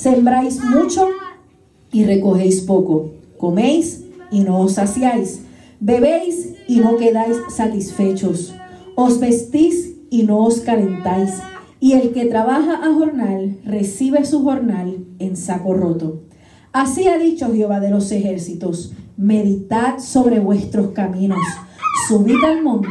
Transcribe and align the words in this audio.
Sembráis 0.00 0.64
mucho 0.64 1.08
y 1.92 2.04
recogéis 2.04 2.62
poco. 2.62 3.10
Coméis 3.36 4.02
y 4.30 4.40
no 4.40 4.60
os 4.60 4.76
saciáis. 4.76 5.42
Bebéis 5.78 6.54
y 6.66 6.76
no 6.76 6.96
quedáis 6.96 7.36
satisfechos. 7.54 8.54
Os 8.94 9.20
vestís 9.20 9.96
y 10.08 10.22
no 10.22 10.38
os 10.38 10.60
calentáis. 10.60 11.32
Y 11.80 11.92
el 11.92 12.12
que 12.12 12.24
trabaja 12.24 12.76
a 12.82 12.94
jornal 12.94 13.58
recibe 13.66 14.24
su 14.24 14.42
jornal 14.42 15.04
en 15.18 15.36
saco 15.36 15.74
roto. 15.74 16.22
Así 16.72 17.06
ha 17.06 17.18
dicho 17.18 17.52
Jehová 17.52 17.78
de 17.78 17.90
los 17.90 18.10
ejércitos, 18.10 18.94
meditad 19.18 19.98
sobre 19.98 20.40
vuestros 20.40 20.92
caminos, 20.92 21.44
subid 22.08 22.42
al 22.42 22.62
monte 22.62 22.88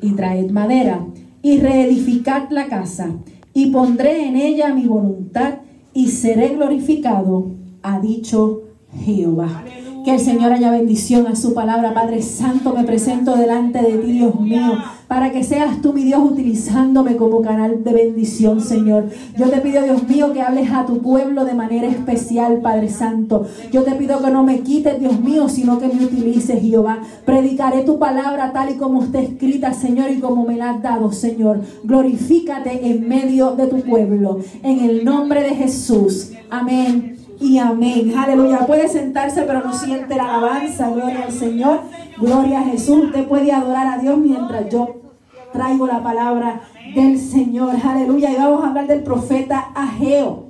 y 0.00 0.12
traed 0.12 0.50
madera, 0.52 1.04
y 1.42 1.58
reedificad 1.58 2.48
la 2.48 2.68
casa, 2.68 3.10
y 3.52 3.66
pondré 3.72 4.26
en 4.26 4.36
ella 4.36 4.74
mi 4.74 4.86
voluntad, 4.86 5.58
y 5.96 6.08
seré 6.08 6.48
glorificado, 6.50 7.52
ha 7.82 7.98
dicho 8.00 8.64
Jehová. 9.02 9.64
Que 10.06 10.14
el 10.14 10.20
Señor 10.20 10.52
haya 10.52 10.70
bendición 10.70 11.26
a 11.26 11.34
su 11.34 11.52
palabra. 11.52 11.92
Padre 11.92 12.22
Santo, 12.22 12.72
me 12.72 12.84
presento 12.84 13.34
delante 13.34 13.82
de 13.82 13.98
ti, 13.98 14.12
Dios 14.12 14.38
mío, 14.38 14.78
para 15.08 15.32
que 15.32 15.42
seas 15.42 15.82
tú, 15.82 15.92
mi 15.92 16.04
Dios, 16.04 16.20
utilizándome 16.22 17.16
como 17.16 17.42
canal 17.42 17.82
de 17.82 17.92
bendición, 17.92 18.60
Señor. 18.60 19.10
Yo 19.36 19.50
te 19.50 19.60
pido, 19.60 19.82
Dios 19.82 20.06
mío, 20.08 20.32
que 20.32 20.42
hables 20.42 20.70
a 20.70 20.86
tu 20.86 21.02
pueblo 21.02 21.44
de 21.44 21.54
manera 21.54 21.88
especial, 21.88 22.60
Padre 22.60 22.88
Santo. 22.88 23.48
Yo 23.72 23.82
te 23.82 23.96
pido 23.96 24.22
que 24.22 24.30
no 24.30 24.44
me 24.44 24.60
quites, 24.60 25.00
Dios 25.00 25.18
mío, 25.18 25.48
sino 25.48 25.80
que 25.80 25.88
me 25.88 26.04
utilices, 26.04 26.62
Jehová. 26.62 27.00
Predicaré 27.24 27.82
tu 27.82 27.98
palabra 27.98 28.52
tal 28.52 28.70
y 28.70 28.74
como 28.74 29.02
está 29.02 29.18
escrita, 29.18 29.72
Señor, 29.72 30.12
y 30.12 30.20
como 30.20 30.46
me 30.46 30.54
la 30.54 30.70
has 30.70 30.82
dado, 30.82 31.10
Señor. 31.10 31.62
Glorifícate 31.82 32.92
en 32.92 33.08
medio 33.08 33.56
de 33.56 33.66
tu 33.66 33.80
pueblo. 33.80 34.38
En 34.62 34.88
el 34.88 35.04
nombre 35.04 35.42
de 35.42 35.56
Jesús. 35.56 36.30
Amén 36.48 37.15
y 37.40 37.58
amén. 37.58 38.14
Aleluya. 38.16 38.66
Puede 38.66 38.88
sentarse, 38.88 39.42
pero 39.42 39.62
no 39.62 39.72
siente 39.72 40.14
la 40.14 40.36
alabanza. 40.36 40.90
Gloria 40.90 41.24
al 41.24 41.32
Señor. 41.32 41.80
Gloria 42.18 42.60
a 42.60 42.64
Jesús. 42.64 43.04
Usted 43.04 43.26
puede 43.26 43.52
adorar 43.52 43.86
a 43.86 43.98
Dios 43.98 44.18
mientras 44.18 44.68
yo 44.70 44.96
traigo 45.52 45.86
la 45.86 46.02
palabra 46.02 46.62
del 46.94 47.18
Señor. 47.18 47.74
Aleluya. 47.84 48.32
Y 48.32 48.36
vamos 48.36 48.64
a 48.64 48.68
hablar 48.68 48.86
del 48.86 49.02
profeta 49.02 49.70
Ageo. 49.74 50.46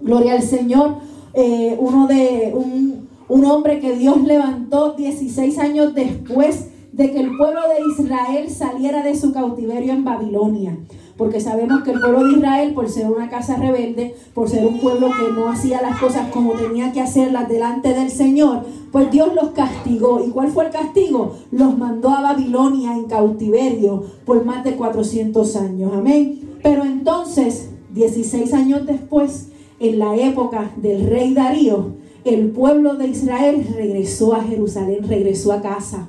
Gloria 0.00 0.34
al 0.34 0.42
Señor. 0.42 0.96
Eh, 1.34 1.76
uno 1.78 2.06
de 2.06 2.52
un, 2.54 3.44
hombre 3.44 3.78
que 3.78 3.96
Dios 3.96 4.22
levantó 4.22 4.94
16 4.94 5.58
años 5.58 5.94
después 5.94 6.68
de 6.92 7.12
que 7.12 7.20
el 7.20 7.36
pueblo 7.36 7.60
de 7.68 8.02
Israel 8.02 8.50
saliera 8.50 9.02
de 9.02 9.14
su 9.14 9.32
cautiverio 9.32 9.92
en 9.92 10.04
Babilonia 10.04 10.76
porque 11.20 11.38
sabemos 11.38 11.82
que 11.82 11.90
el 11.90 12.00
pueblo 12.00 12.24
de 12.24 12.32
Israel, 12.38 12.72
por 12.72 12.88
ser 12.88 13.10
una 13.10 13.28
casa 13.28 13.56
rebelde, 13.56 14.14
por 14.32 14.48
ser 14.48 14.66
un 14.66 14.80
pueblo 14.80 15.08
que 15.08 15.30
no 15.30 15.50
hacía 15.50 15.82
las 15.82 16.00
cosas 16.00 16.30
como 16.32 16.52
tenía 16.52 16.92
que 16.92 17.02
hacerlas 17.02 17.46
delante 17.46 17.92
del 17.92 18.10
Señor, 18.10 18.64
pues 18.90 19.10
Dios 19.10 19.34
los 19.34 19.50
castigó. 19.50 20.24
¿Y 20.26 20.30
cuál 20.30 20.48
fue 20.48 20.64
el 20.64 20.70
castigo? 20.70 21.36
Los 21.50 21.76
mandó 21.76 22.08
a 22.08 22.22
Babilonia 22.22 22.94
en 22.94 23.04
cautiverio 23.04 24.02
por 24.24 24.46
más 24.46 24.64
de 24.64 24.76
400 24.76 25.56
años. 25.56 25.92
Amén. 25.94 26.56
Pero 26.62 26.84
entonces, 26.84 27.68
16 27.92 28.54
años 28.54 28.86
después, 28.86 29.48
en 29.78 29.98
la 29.98 30.16
época 30.16 30.70
del 30.76 31.06
rey 31.06 31.34
Darío, 31.34 31.96
el 32.24 32.48
pueblo 32.48 32.94
de 32.94 33.08
Israel 33.08 33.68
regresó 33.76 34.34
a 34.34 34.42
Jerusalén, 34.42 35.06
regresó 35.06 35.52
a 35.52 35.60
casa. 35.60 36.08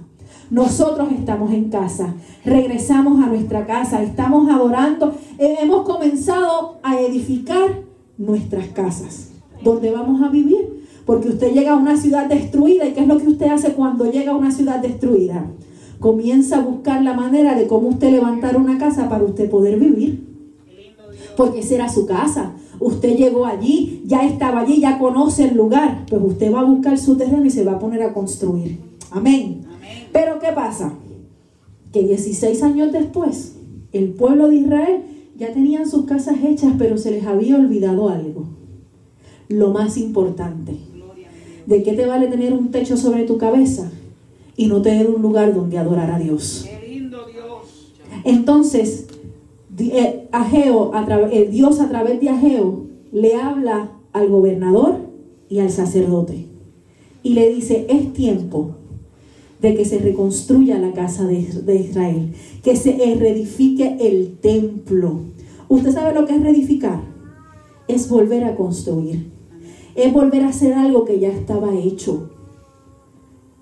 Nosotros 0.52 1.14
estamos 1.18 1.54
en 1.54 1.70
casa, 1.70 2.14
regresamos 2.44 3.24
a 3.24 3.28
nuestra 3.28 3.66
casa, 3.66 4.04
estamos 4.04 4.52
adorando, 4.52 5.16
eh, 5.38 5.56
hemos 5.62 5.84
comenzado 5.84 6.76
a 6.84 7.00
edificar 7.00 7.84
nuestras 8.18 8.68
casas, 8.68 9.32
donde 9.64 9.92
vamos 9.92 10.22
a 10.22 10.28
vivir. 10.28 10.82
Porque 11.06 11.30
usted 11.30 11.54
llega 11.54 11.72
a 11.72 11.78
una 11.78 11.96
ciudad 11.96 12.28
destruida 12.28 12.86
y 12.86 12.92
¿qué 12.92 13.00
es 13.00 13.08
lo 13.08 13.18
que 13.18 13.30
usted 13.30 13.48
hace 13.48 13.72
cuando 13.74 14.12
llega 14.12 14.34
a 14.34 14.36
una 14.36 14.52
ciudad 14.52 14.80
destruida? 14.82 15.46
Comienza 16.00 16.58
a 16.58 16.62
buscar 16.62 17.02
la 17.02 17.14
manera 17.14 17.56
de 17.56 17.68
cómo 17.68 17.88
usted 17.88 18.12
levantar 18.12 18.58
una 18.58 18.78
casa 18.78 19.08
para 19.08 19.24
usted 19.24 19.50
poder 19.50 19.80
vivir. 19.80 20.28
Porque 21.38 21.60
esa 21.60 21.76
era 21.76 21.90
su 21.90 22.06
casa. 22.06 22.52
Usted 22.78 23.16
llegó 23.16 23.46
allí, 23.46 24.04
ya 24.06 24.26
estaba 24.26 24.60
allí, 24.60 24.82
ya 24.82 25.00
conoce 25.00 25.46
el 25.46 25.56
lugar. 25.56 26.06
Pues 26.10 26.22
usted 26.22 26.54
va 26.54 26.60
a 26.60 26.66
buscar 26.66 26.98
su 26.98 27.16
terreno 27.16 27.46
y 27.46 27.50
se 27.50 27.64
va 27.64 27.74
a 27.74 27.80
poner 27.80 28.04
a 28.04 28.14
construir. 28.14 28.80
Amén. 29.12 29.71
Pero 30.12 30.40
¿qué 30.40 30.52
pasa? 30.54 30.94
Que 31.92 32.04
16 32.04 32.64
años 32.64 32.92
después, 32.92 33.56
el 33.92 34.10
pueblo 34.10 34.50
de 34.50 34.56
Israel 34.56 35.02
ya 35.38 35.52
tenían 35.54 35.90
sus 35.90 36.06
casas 36.06 36.38
hechas, 36.44 36.74
pero 36.78 36.98
se 36.98 37.12
les 37.12 37.26
había 37.26 37.56
olvidado 37.56 38.10
algo. 38.10 38.46
Lo 39.48 39.72
más 39.72 39.98
importante. 39.98 40.78
¿De 41.66 41.84
qué 41.84 41.94
te 41.94 42.06
vale 42.06 42.28
tener 42.28 42.54
un 42.54 42.72
techo 42.72 42.98
sobre 42.98 43.24
tu 43.24 43.38
cabeza 43.38 43.92
y 44.56 44.68
no 44.68 44.82
tener 44.82 45.10
un 45.10 45.22
lugar 45.22 45.54
donde 45.54 45.78
adorar 45.78 46.12
a 46.12 46.20
Dios? 46.20 46.68
Entonces, 48.24 49.08
eh, 49.78 50.28
Ageo, 50.32 50.92
eh, 51.32 51.48
Dios 51.52 51.80
a 51.80 51.90
través 51.90 52.20
de 52.20 52.30
Ageo 52.30 52.88
le 53.12 53.36
habla 53.36 53.92
al 54.14 54.30
gobernador 54.30 54.98
y 55.50 55.60
al 55.60 55.70
sacerdote 55.70 56.48
y 57.24 57.34
le 57.34 57.54
dice, 57.54 57.86
es 57.90 58.14
tiempo 58.14 58.76
de 59.62 59.76
que 59.76 59.86
se 59.86 60.00
reconstruya 60.00 60.80
la 60.80 60.92
casa 60.92 61.26
de, 61.26 61.76
Israel, 61.76 62.34
que 62.64 62.76
se 62.76 62.94
reedifique 63.16 63.98
el 64.00 64.38
templo. 64.40 65.20
¿Usted 65.70 65.92
sabe 65.92 66.14
lo 66.14 66.26
que 66.26 66.36
es 66.36 66.42
reedificar? 66.42 67.02
Es 67.88 68.10
volver 68.10 68.44
a 68.44 68.56
construir. 68.56 69.32
Es 69.94 70.12
volver 70.12 70.44
a 70.44 70.50
hacer 70.50 70.74
algo 70.74 71.06
que 71.06 71.20
ya 71.20 71.30
estaba 71.30 71.78
hecho. 71.78 72.32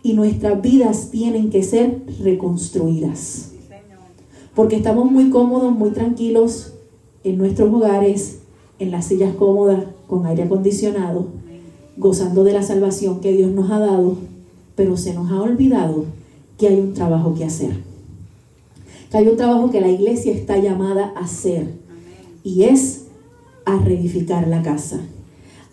Y 0.02 0.14
nuestras 0.14 0.62
vidas 0.62 1.10
tienen 1.12 1.50
que 1.50 1.64
ser 1.64 2.02
reconstruidas. 2.24 3.52
Porque 4.56 4.78
estamos 4.78 5.12
muy 5.12 5.30
cómodos, 5.30 5.74
muy 5.74 5.92
tranquilos 5.92 6.74
en 7.26 7.38
nuestros 7.38 7.74
hogares, 7.74 8.40
en 8.80 8.92
las 8.92 9.06
sillas 9.06 9.36
cómodas, 9.36 9.84
con 10.08 10.26
aire 10.26 10.44
acondicionado, 10.44 11.28
gozando 11.98 12.46
de 12.46 12.54
la 12.54 12.64
salvación 12.64 13.20
que 13.20 13.34
Dios 13.34 13.52
nos 13.52 13.70
ha 13.70 13.80
dado 13.80 14.16
pero 14.80 14.96
se 14.96 15.14
nos 15.14 15.30
ha 15.30 15.42
olvidado 15.42 16.06
que 16.58 16.70
hay 16.70 16.80
un 16.80 16.94
trabajo 16.94 17.36
que 17.36 17.44
hacer. 17.44 17.72
Que 19.12 19.18
hay 19.18 19.28
un 19.28 19.36
trabajo 19.36 19.70
que 19.70 19.82
la 19.82 19.90
iglesia 19.90 20.32
está 20.32 20.58
llamada 20.58 21.12
a 21.18 21.26
hacer. 21.26 21.74
Y 22.46 22.64
es 22.64 23.08
a 23.66 23.78
reedificar 23.78 24.48
la 24.48 24.64
casa. 24.64 25.02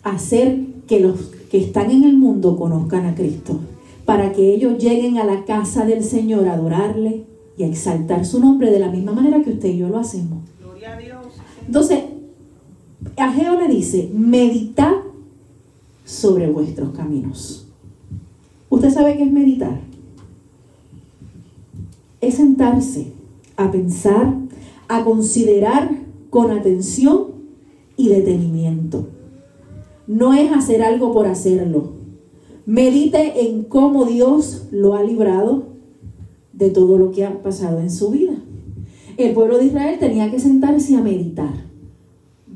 Hacer 0.03 0.59
que 0.87 0.99
los 0.99 1.21
que 1.49 1.57
están 1.57 1.89
en 1.89 2.03
el 2.03 2.17
mundo 2.17 2.57
conozcan 2.57 3.05
a 3.05 3.15
Cristo. 3.15 3.61
Para 4.03 4.33
que 4.33 4.53
ellos 4.53 4.77
lleguen 4.77 5.19
a 5.19 5.23
la 5.23 5.45
casa 5.45 5.85
del 5.85 6.03
Señor 6.03 6.45
a 6.49 6.55
adorarle 6.55 7.23
y 7.57 7.63
a 7.63 7.67
exaltar 7.67 8.25
su 8.25 8.41
nombre 8.41 8.71
de 8.71 8.79
la 8.79 8.91
misma 8.91 9.13
manera 9.13 9.41
que 9.41 9.51
usted 9.51 9.69
y 9.69 9.77
yo 9.77 9.87
lo 9.87 9.99
hacemos. 9.99 10.39
Gloria 10.59 10.95
a 10.95 10.97
Dios. 10.97 11.27
Entonces, 11.65 12.03
Ageo 13.15 13.57
le 13.57 13.69
dice, 13.69 14.11
meditad 14.13 14.95
sobre 16.03 16.49
vuestros 16.49 16.89
caminos. 16.89 17.66
¿Usted 18.77 18.91
sabe 18.91 19.17
qué 19.17 19.23
es 19.23 19.31
meditar? 19.31 19.79
Es 22.21 22.35
sentarse 22.35 23.11
a 23.55 23.71
pensar, 23.71 24.35
a 24.87 25.03
considerar 25.03 25.89
con 26.29 26.51
atención 26.51 27.25
y 27.95 28.09
detenimiento. 28.09 29.07
No 30.05 30.31
es 30.35 30.51
hacer 30.51 30.83
algo 30.83 31.11
por 31.11 31.25
hacerlo. 31.25 31.93
Medite 32.67 33.47
en 33.47 33.63
cómo 33.63 34.05
Dios 34.05 34.67
lo 34.69 34.93
ha 34.93 35.01
librado 35.01 35.63
de 36.53 36.69
todo 36.69 36.99
lo 36.99 37.09
que 37.09 37.25
ha 37.25 37.41
pasado 37.41 37.79
en 37.79 37.89
su 37.89 38.11
vida. 38.11 38.35
El 39.17 39.33
pueblo 39.33 39.57
de 39.57 39.65
Israel 39.65 39.97
tenía 39.97 40.29
que 40.29 40.39
sentarse 40.39 40.95
a 40.95 41.01
meditar. 41.01 41.66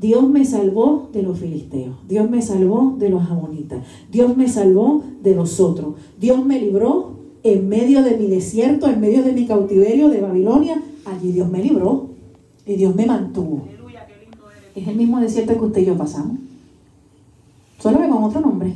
Dios 0.02 0.28
me 0.28 0.44
salvó 0.44 1.08
de 1.12 1.22
los 1.22 1.38
filisteos, 1.38 1.94
Dios 2.08 2.28
me 2.28 2.42
salvó 2.42 2.96
de 2.98 3.08
los 3.08 3.22
amonitas, 3.30 3.84
Dios 4.10 4.36
me 4.36 4.48
salvó 4.48 5.04
de 5.22 5.36
nosotros, 5.36 5.94
Dios 6.18 6.44
me 6.44 6.60
libró 6.60 7.12
en 7.44 7.68
medio 7.68 8.02
de 8.02 8.16
mi 8.16 8.26
desierto, 8.26 8.88
en 8.88 9.00
medio 9.00 9.22
de 9.22 9.32
mi 9.32 9.46
cautiverio 9.46 10.08
de 10.08 10.20
Babilonia, 10.20 10.82
allí 11.04 11.30
Dios 11.30 11.48
me 11.48 11.62
libró 11.62 12.08
y 12.66 12.74
Dios 12.74 12.96
me 12.96 13.06
mantuvo. 13.06 13.68
Es 14.74 14.88
el 14.88 14.96
mismo 14.96 15.20
desierto 15.20 15.52
que 15.54 15.64
usted 15.66 15.82
y 15.82 15.84
yo 15.84 15.96
pasamos, 15.96 16.38
solo 17.78 18.00
que 18.00 18.08
con 18.08 18.24
otro 18.24 18.40
nombre. 18.40 18.74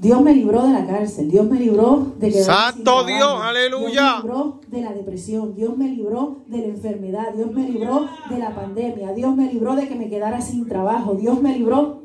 Dios 0.00 0.22
me 0.22 0.32
libró 0.32 0.66
de 0.66 0.72
la 0.72 0.86
cárcel, 0.86 1.30
Dios 1.30 1.46
me 1.46 1.60
libró 1.60 2.14
de 2.18 2.32
que 2.32 2.42
Santo 2.42 3.04
Dios, 3.04 3.38
aleluya. 3.38 4.22
Dios 4.22 4.24
me 4.24 4.30
libró 4.30 4.60
de 4.68 4.80
la 4.80 4.92
depresión, 4.94 5.54
Dios 5.54 5.76
me 5.76 5.88
libró 5.88 6.38
de 6.46 6.58
la 6.58 6.66
enfermedad, 6.68 7.34
Dios 7.34 7.52
me 7.52 7.68
libró 7.68 8.06
de 8.30 8.38
la 8.38 8.54
pandemia, 8.54 9.12
Dios 9.12 9.36
me 9.36 9.52
libró 9.52 9.76
de 9.76 9.86
que 9.86 9.96
me 9.96 10.08
quedara 10.08 10.40
sin 10.40 10.66
trabajo, 10.66 11.16
Dios 11.16 11.42
me 11.42 11.54
libró. 11.54 12.00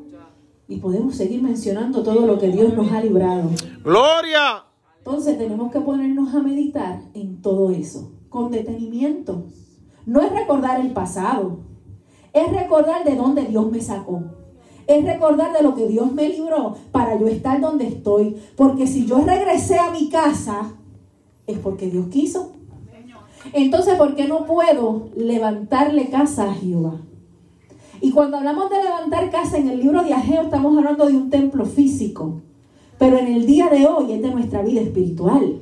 Y 0.68 0.76
podemos 0.76 1.16
seguir 1.16 1.42
mencionando 1.42 2.02
todo 2.02 2.26
lo 2.26 2.38
que 2.38 2.48
Dios 2.48 2.74
nos 2.74 2.92
ha 2.92 3.00
librado. 3.00 3.48
Gloria. 3.82 4.64
Entonces 4.98 5.38
tenemos 5.38 5.72
que 5.72 5.80
ponernos 5.80 6.34
a 6.34 6.42
meditar 6.42 7.00
en 7.14 7.40
todo 7.40 7.70
eso, 7.70 8.12
con 8.28 8.50
detenimiento. 8.50 9.46
No 10.04 10.20
es 10.20 10.30
recordar 10.32 10.80
el 10.80 10.92
pasado, 10.92 11.60
es 12.34 12.52
recordar 12.52 13.04
de 13.04 13.16
dónde 13.16 13.44
Dios 13.44 13.70
me 13.70 13.80
sacó 13.80 14.35
Es 14.86 15.04
recordar 15.04 15.52
de 15.52 15.62
lo 15.62 15.74
que 15.74 15.88
Dios 15.88 16.12
me 16.12 16.28
libró 16.28 16.76
para 16.92 17.18
yo 17.18 17.26
estar 17.26 17.60
donde 17.60 17.86
estoy. 17.86 18.36
Porque 18.56 18.86
si 18.86 19.06
yo 19.06 19.18
regresé 19.24 19.78
a 19.78 19.90
mi 19.90 20.08
casa, 20.08 20.74
es 21.46 21.58
porque 21.58 21.90
Dios 21.90 22.06
quiso. 22.08 22.52
Entonces, 23.52 23.94
¿por 23.94 24.14
qué 24.14 24.26
no 24.26 24.44
puedo 24.46 25.08
levantarle 25.16 26.08
casa 26.08 26.50
a 26.50 26.54
Jehová? 26.54 27.00
Y 28.00 28.10
cuando 28.10 28.36
hablamos 28.36 28.70
de 28.70 28.82
levantar 28.82 29.30
casa 29.30 29.56
en 29.58 29.68
el 29.68 29.80
libro 29.80 30.02
de 30.02 30.12
Ageo, 30.12 30.42
estamos 30.42 30.76
hablando 30.76 31.06
de 31.06 31.16
un 31.16 31.30
templo 31.30 31.64
físico. 31.64 32.42
Pero 32.98 33.18
en 33.18 33.26
el 33.26 33.46
día 33.46 33.68
de 33.68 33.86
hoy 33.86 34.12
es 34.12 34.22
de 34.22 34.30
nuestra 34.30 34.62
vida 34.62 34.80
espiritual. 34.80 35.60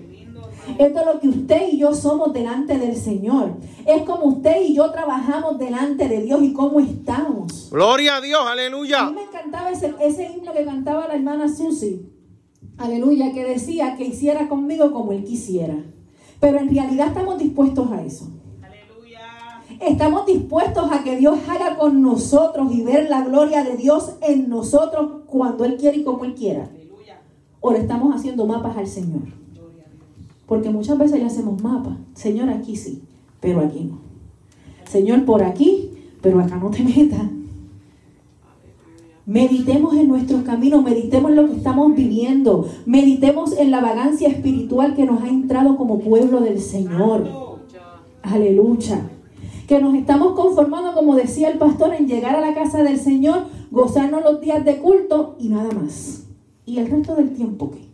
Esto 0.79 1.01
es 1.01 1.07
lo 1.07 1.21
que 1.21 1.29
usted 1.29 1.69
y 1.73 1.79
yo 1.79 1.95
somos 1.95 2.33
delante 2.33 2.79
del 2.79 2.97
Señor. 2.97 3.53
Es 3.87 4.03
como 4.03 4.25
usted 4.27 4.63
y 4.63 4.75
yo 4.75 4.91
trabajamos 4.91 5.59
delante 5.59 6.09
de 6.09 6.23
Dios 6.23 6.43
y 6.43 6.53
cómo 6.53 6.81
estamos. 6.81 7.69
Gloria 7.71 8.17
a 8.17 8.21
Dios, 8.21 8.41
A 8.45 8.53
aleluya. 8.53 9.05
mí 9.07 9.17
me 9.17 9.23
encantaba 9.25 9.71
ese, 9.71 9.95
ese 10.01 10.31
himno 10.33 10.53
que 10.53 10.65
cantaba 10.65 11.07
la 11.07 11.15
hermana 11.15 11.49
Susi. 11.55 12.09
Aleluya, 12.79 13.33
que 13.33 13.45
decía 13.45 13.97
que 13.97 14.05
hiciera 14.07 14.49
conmigo 14.49 14.91
como 14.93 15.13
él 15.13 15.25
quisiera. 15.25 15.77
Pero 16.41 16.59
en 16.59 16.75
realidad 16.75 17.09
estamos 17.09 17.39
dispuestos 17.39 17.93
a 17.93 18.03
eso. 18.03 18.29
Estamos 19.81 20.25
dispuestos 20.27 20.91
a 20.91 21.03
que 21.03 21.17
Dios 21.17 21.39
haga 21.49 21.77
con 21.77 22.01
nosotros 22.01 22.73
y 22.73 22.83
ver 22.83 23.11
la 23.11 23.23
gloria 23.23 23.65
de 23.65 23.77
Dios 23.77 24.15
en 24.23 24.49
nosotros 24.49 25.23
cuando 25.27 25.65
Él 25.65 25.77
quiere 25.77 25.99
y 25.99 26.05
como 26.05 26.25
Él 26.25 26.35
quiera. 26.35 26.71
O 27.61 27.73
le 27.73 27.79
estamos 27.81 28.15
haciendo 28.15 28.47
mapas 28.47 28.77
al 28.77 28.87
Señor. 28.87 29.23
Porque 30.47 30.71
muchas 30.71 30.99
veces 30.99 31.19
le 31.19 31.27
hacemos 31.27 31.63
mapas. 31.63 31.97
Señor, 32.15 32.49
aquí 32.51 32.77
sí, 32.77 33.03
pero 33.41 33.61
aquí 33.61 33.85
no. 33.85 33.99
Señor, 34.89 35.25
por 35.25 35.43
aquí, 35.43 35.91
pero 36.21 36.41
acá 36.41 36.57
no 36.57 36.71
te 36.71 36.83
metas. 36.85 37.23
Meditemos 39.27 39.95
en 39.95 40.09
nuestros 40.09 40.43
caminos, 40.43 40.85
meditemos 40.85 41.31
en 41.31 41.37
lo 41.37 41.47
que 41.49 41.57
estamos 41.57 41.95
viviendo, 41.95 42.69
meditemos 42.85 43.57
en 43.57 43.71
la 43.71 43.81
vagancia 43.81 44.29
espiritual 44.29 44.95
que 44.95 45.07
nos 45.07 45.23
ha 45.23 45.29
entrado 45.29 45.79
como 45.79 46.01
pueblo 46.01 46.41
del 46.41 46.61
Señor. 46.61 47.27
Aleluya. 48.23 49.11
Que 49.67 49.81
nos 49.81 49.95
estamos 49.95 50.35
conformando, 50.35 50.93
como 50.93 51.17
decía 51.17 51.49
el 51.49 51.57
pastor, 51.57 51.95
en 51.95 52.07
llegar 52.07 52.37
a 52.37 52.43
la 52.43 52.55
casa 52.55 52.83
del 52.83 52.99
Señor, 52.99 53.45
gozarnos 53.71 54.23
los 54.23 54.43
días 54.43 54.63
de 54.63 54.77
culto 54.77 55.37
y 55.39 55.49
nada 55.49 55.71
más. 55.73 56.27
¿Y 56.67 56.79
el 56.79 56.91
resto 56.91 57.17
del 57.17 57.31
tiempo 57.33 57.71
qué? 57.71 57.94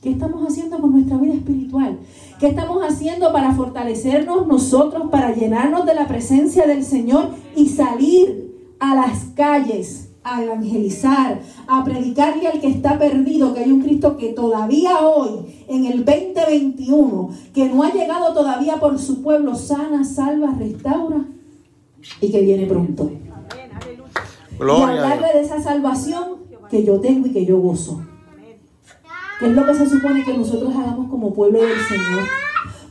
¿Qué 0.00 0.10
estamos 0.10 0.42
haciendo 0.48 0.80
con 0.80 0.92
nuestra 0.92 1.18
vida 1.18 1.34
espiritual? 1.34 1.98
¿Qué 2.38 2.46
estamos 2.46 2.82
haciendo 2.82 3.34
para 3.34 3.52
fortalecernos 3.52 4.46
nosotros, 4.46 5.10
para 5.10 5.34
llenarnos 5.34 5.84
de 5.84 5.94
la 5.94 6.08
presencia 6.08 6.66
del 6.66 6.84
Señor 6.84 7.28
y 7.54 7.68
salir 7.68 8.74
a 8.78 8.94
las 8.94 9.24
calles 9.34 10.08
a 10.22 10.42
evangelizar, 10.42 11.40
a 11.66 11.84
predicarle 11.84 12.46
al 12.48 12.60
que 12.60 12.68
está 12.68 12.98
perdido, 12.98 13.52
que 13.52 13.60
hay 13.60 13.72
un 13.72 13.82
Cristo 13.82 14.16
que 14.16 14.32
todavía 14.32 15.00
hoy, 15.00 15.64
en 15.68 15.84
el 15.84 16.02
2021, 16.04 17.30
que 17.52 17.68
no 17.68 17.82
ha 17.82 17.92
llegado 17.92 18.32
todavía 18.32 18.76
por 18.76 18.98
su 18.98 19.20
pueblo, 19.20 19.54
sana, 19.54 20.04
salva, 20.04 20.54
restaura 20.58 21.26
y 22.22 22.30
que 22.30 22.40
viene 22.40 22.64
pronto. 22.64 23.10
Y 24.58 24.62
hablarle 24.62 25.28
de 25.34 25.40
esa 25.42 25.62
salvación 25.62 26.40
que 26.70 26.84
yo 26.84 27.00
tengo 27.00 27.26
y 27.26 27.32
que 27.32 27.44
yo 27.44 27.58
gozo. 27.58 28.00
Que 29.40 29.46
es 29.46 29.52
lo 29.52 29.66
que 29.66 29.74
se 29.74 29.88
supone 29.88 30.22
que 30.22 30.34
nosotros 30.34 30.72
hagamos 30.76 31.08
como 31.08 31.32
pueblo 31.32 31.60
del 31.60 31.80
Señor. 31.88 32.24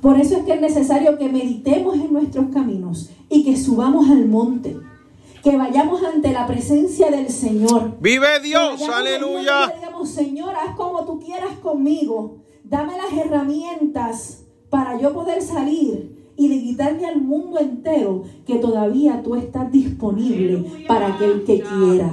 Por 0.01 0.19
eso 0.19 0.37
es 0.37 0.43
que 0.43 0.53
es 0.53 0.61
necesario 0.61 1.17
que 1.17 1.29
meditemos 1.29 1.95
en 1.95 2.11
nuestros 2.11 2.47
caminos 2.51 3.11
y 3.29 3.43
que 3.43 3.55
subamos 3.55 4.09
al 4.09 4.25
monte. 4.27 4.75
Que 5.43 5.55
vayamos 5.55 6.03
ante 6.03 6.31
la 6.33 6.47
presencia 6.47 7.11
del 7.11 7.29
Señor. 7.29 7.97
Vive 8.01 8.39
Dios, 8.41 8.81
aleluya. 8.89 9.67
le 9.67 9.75
digamos, 9.75 10.09
Señor, 10.09 10.55
haz 10.55 10.75
como 10.75 11.05
tú 11.05 11.19
quieras 11.19 11.55
conmigo. 11.61 12.37
Dame 12.63 12.93
las 12.97 13.13
herramientas 13.13 14.43
para 14.69 14.99
yo 14.99 15.13
poder 15.13 15.41
salir 15.41 16.19
y 16.35 16.47
de 16.47 16.59
quitarle 16.61 17.05
al 17.05 17.21
mundo 17.21 17.59
entero 17.59 18.23
que 18.47 18.55
todavía 18.55 19.21
tú 19.21 19.35
estás 19.35 19.71
disponible 19.71 20.65
para 20.87 21.07
aquel 21.15 21.43
que 21.43 21.61
quiera. 21.61 22.09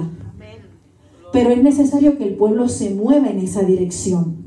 Pero 1.37 1.51
es 1.51 1.61
necesario 1.61 2.17
que 2.17 2.23
el 2.23 2.33
pueblo 2.33 2.67
se 2.67 2.95
mueva 2.95 3.29
en 3.29 3.37
esa 3.37 3.61
dirección. 3.61 4.37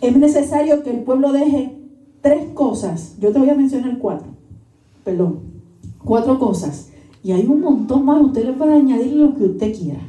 Es 0.00 0.16
necesario 0.16 0.82
que 0.82 0.88
el 0.88 1.00
pueblo 1.00 1.30
deje 1.30 1.76
tres 2.22 2.48
cosas. 2.54 3.16
Yo 3.20 3.32
te 3.32 3.38
voy 3.38 3.50
a 3.50 3.54
mencionar 3.54 3.98
cuatro. 3.98 4.28
Perdón. 5.04 5.40
Cuatro 6.02 6.38
cosas. 6.38 6.88
Y 7.22 7.32
hay 7.32 7.44
un 7.44 7.60
montón 7.60 8.06
más. 8.06 8.22
Usted 8.22 8.46
le 8.46 8.54
puede 8.54 8.72
añadir 8.72 9.12
lo 9.12 9.36
que 9.36 9.44
usted 9.44 9.78
quiera. 9.78 10.00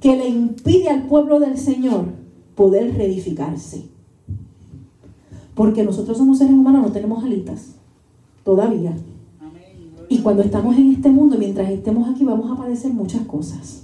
Que 0.00 0.16
le 0.16 0.26
impide 0.26 0.88
al 0.88 1.06
pueblo 1.06 1.38
del 1.38 1.58
Señor 1.58 2.06
poder 2.54 2.94
reedificarse. 2.96 3.84
Porque 5.54 5.82
nosotros 5.82 6.16
somos 6.16 6.38
seres 6.38 6.54
humanos, 6.54 6.80
no 6.80 6.92
tenemos 6.92 7.22
alitas. 7.22 7.74
Todavía. 8.42 8.96
Y 10.08 10.20
cuando 10.20 10.40
estamos 10.40 10.78
en 10.78 10.92
este 10.92 11.10
mundo, 11.10 11.36
mientras 11.38 11.68
estemos 11.68 12.08
aquí, 12.08 12.24
vamos 12.24 12.50
a 12.50 12.56
padecer 12.56 12.94
muchas 12.94 13.26
cosas 13.26 13.82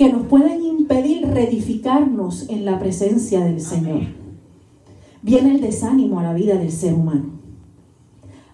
que 0.00 0.10
nos 0.10 0.26
pueden 0.28 0.64
impedir 0.64 1.26
reedificarnos 1.26 2.48
en 2.48 2.64
la 2.64 2.78
presencia 2.78 3.44
del 3.44 3.60
Señor. 3.60 4.00
Viene 5.20 5.54
el 5.54 5.60
desánimo 5.60 6.18
a 6.18 6.22
la 6.22 6.32
vida 6.32 6.56
del 6.56 6.72
ser 6.72 6.94
humano. 6.94 7.32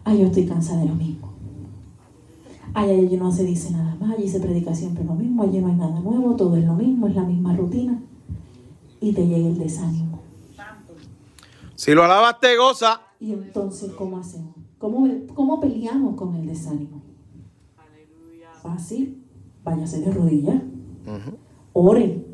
Ay, 0.03 0.19
yo 0.19 0.27
estoy 0.27 0.45
cansada 0.45 0.81
de 0.81 0.89
lo 0.89 0.97
mismo. 0.97 1.29
Ay, 2.75 2.91
ay, 2.91 3.07
allí 3.07 3.17
no 3.17 3.31
se 3.31 3.45
dice 3.45 3.71
nada 3.71 3.95
más, 3.95 4.19
allí 4.19 4.29
se 4.29 4.41
predica 4.41 4.75
siempre 4.75 5.05
lo 5.05 5.15
mismo, 5.15 5.45
allí 5.45 5.61
no 5.61 5.69
hay 5.69 5.77
nada 5.77 6.01
nuevo, 6.01 6.35
todo 6.35 6.57
es 6.57 6.65
lo 6.65 6.75
mismo, 6.75 7.07
es 7.07 7.15
la 7.15 7.23
misma 7.23 7.55
rutina. 7.55 8.03
Y 9.01 9.13
te 9.13 9.25
llega 9.25 9.47
el 9.47 9.57
desánimo. 9.57 10.19
Si 11.77 11.95
lo 11.95 12.03
alabas, 12.03 12.41
te 12.41 12.57
goza. 12.57 13.03
Y 13.21 13.33
entonces, 13.33 13.93
¿cómo 13.93 14.19
hacemos? 14.19 14.57
¿Cómo, 14.79 15.09
cómo 15.33 15.61
peleamos 15.61 16.17
con 16.17 16.35
el 16.35 16.45
desánimo? 16.45 17.03
Fácil. 18.61 19.23
Váyase 19.63 20.01
de 20.01 20.11
rodillas. 20.11 20.61
Ore. 21.73 22.25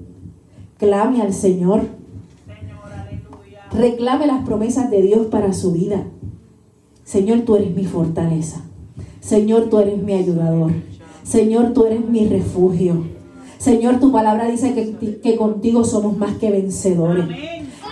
Clame 0.78 1.22
al 1.22 1.32
Señor. 1.32 1.82
Reclame 3.72 4.26
las 4.26 4.44
promesas 4.44 4.90
de 4.90 5.02
Dios 5.02 5.26
para 5.26 5.52
su 5.52 5.72
vida. 5.72 6.04
Señor, 7.04 7.40
tú 7.40 7.56
eres 7.56 7.74
mi 7.74 7.84
fortaleza. 7.84 8.62
Señor, 9.20 9.68
tú 9.70 9.78
eres 9.78 10.02
mi 10.02 10.12
ayudador. 10.12 10.72
Señor, 11.22 11.72
tú 11.72 11.86
eres 11.86 12.06
mi 12.06 12.26
refugio. 12.26 13.04
Señor, 13.58 14.00
tu 14.00 14.10
palabra 14.10 14.48
dice 14.48 14.74
que, 14.74 15.20
que 15.20 15.36
contigo 15.36 15.84
somos 15.84 16.16
más 16.16 16.36
que 16.36 16.50
vencedores. 16.50 17.26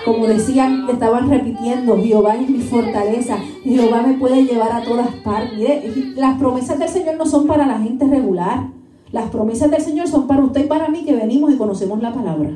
Como 0.04 0.26
decían, 0.26 0.88
estaban 0.90 1.28
repitiendo, 1.28 1.96
Jehová 1.98 2.36
es 2.36 2.48
mi 2.48 2.58
fortaleza, 2.60 3.36
Jehová 3.62 4.02
me 4.02 4.14
puede 4.14 4.44
llevar 4.44 4.72
a 4.72 4.82
todas 4.82 5.08
partes. 5.16 5.56
Mire, 5.56 6.14
las 6.16 6.38
promesas 6.38 6.78
del 6.78 6.88
Señor 6.88 7.16
no 7.16 7.26
son 7.26 7.46
para 7.46 7.66
la 7.66 7.78
gente 7.78 8.06
regular. 8.06 8.79
Las 9.12 9.30
promesas 9.30 9.70
del 9.70 9.80
Señor 9.80 10.06
son 10.06 10.26
para 10.26 10.44
usted 10.44 10.64
y 10.64 10.68
para 10.68 10.88
mí 10.88 11.04
que 11.04 11.14
venimos 11.14 11.52
y 11.52 11.56
conocemos 11.56 12.00
la 12.00 12.12
palabra. 12.12 12.50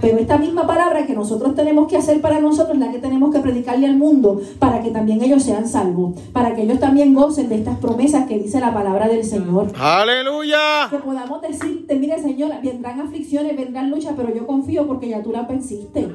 Pero 0.00 0.18
esta 0.18 0.38
misma 0.38 0.66
palabra 0.66 1.06
que 1.06 1.14
nosotros 1.14 1.54
tenemos 1.54 1.86
que 1.88 1.96
hacer 1.96 2.20
para 2.20 2.40
nosotros 2.40 2.74
es 2.74 2.80
la 2.80 2.90
que 2.90 2.98
tenemos 2.98 3.32
que 3.32 3.40
predicarle 3.40 3.86
al 3.86 3.96
mundo 3.96 4.40
para 4.58 4.82
que 4.82 4.90
también 4.90 5.22
ellos 5.22 5.42
sean 5.42 5.68
salvos, 5.68 6.18
para 6.32 6.54
que 6.54 6.62
ellos 6.62 6.80
también 6.80 7.14
gocen 7.14 7.48
de 7.48 7.56
estas 7.56 7.78
promesas 7.78 8.26
que 8.26 8.38
dice 8.38 8.60
la 8.60 8.74
palabra 8.74 9.08
del 9.08 9.24
Señor. 9.24 9.72
Aleluya. 9.78 10.88
Que 10.90 10.98
podamos 10.98 11.40
decirte, 11.42 11.94
mire 11.94 12.20
Señor, 12.20 12.50
vendrán 12.62 13.00
aflicciones, 13.00 13.56
vendrán 13.56 13.90
luchas, 13.90 14.14
pero 14.16 14.34
yo 14.34 14.46
confío 14.46 14.86
porque 14.86 15.08
ya 15.08 15.22
tú 15.22 15.30
las 15.30 15.46
venciste. 15.46 16.08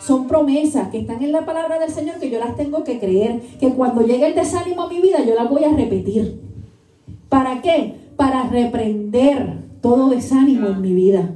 Son 0.00 0.26
promesas 0.26 0.88
que 0.88 0.98
están 0.98 1.22
en 1.22 1.32
la 1.32 1.46
palabra 1.46 1.78
del 1.78 1.90
Señor 1.90 2.16
que 2.18 2.28
yo 2.28 2.38
las 2.38 2.56
tengo 2.56 2.84
que 2.84 2.98
creer, 2.98 3.40
que 3.58 3.72
cuando 3.72 4.02
llegue 4.02 4.26
el 4.26 4.34
desánimo 4.34 4.82
a 4.82 4.88
mi 4.88 5.00
vida 5.00 5.24
yo 5.24 5.34
las 5.34 5.48
voy 5.48 5.64
a 5.64 5.74
repetir. 5.74 6.42
¿Para 7.28 7.62
qué? 7.62 8.03
Para 8.16 8.48
reprender 8.48 9.64
todo 9.80 10.08
desánimo 10.08 10.68
en 10.68 10.80
mi 10.80 10.94
vida. 10.94 11.30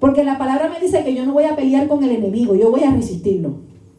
Porque 0.00 0.22
la 0.24 0.38
palabra 0.38 0.68
me 0.68 0.78
dice 0.80 1.02
que 1.04 1.14
yo 1.14 1.24
no 1.26 1.32
voy 1.32 1.44
a 1.44 1.56
pelear 1.56 1.88
con 1.88 2.04
el 2.04 2.10
enemigo, 2.10 2.54
yo 2.54 2.70
voy 2.70 2.84
a 2.84 2.90
resistirlo. 2.92 3.56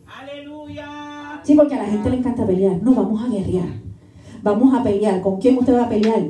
Aleluya. 0.08 1.42
Sí, 1.44 1.56
porque 1.56 1.76
a 1.76 1.84
la 1.84 1.90
gente 1.90 2.10
le 2.10 2.18
encanta 2.18 2.46
pelear. 2.46 2.82
No, 2.82 2.94
vamos 2.94 3.22
a 3.24 3.28
guerrear. 3.28 3.68
Vamos 4.44 4.74
a 4.74 4.84
pelear. 4.84 5.22
¿Con 5.22 5.40
quién 5.42 5.58
usted 5.58 5.74
va 5.76 5.84
a 5.86 5.90
pelear? 5.90 6.28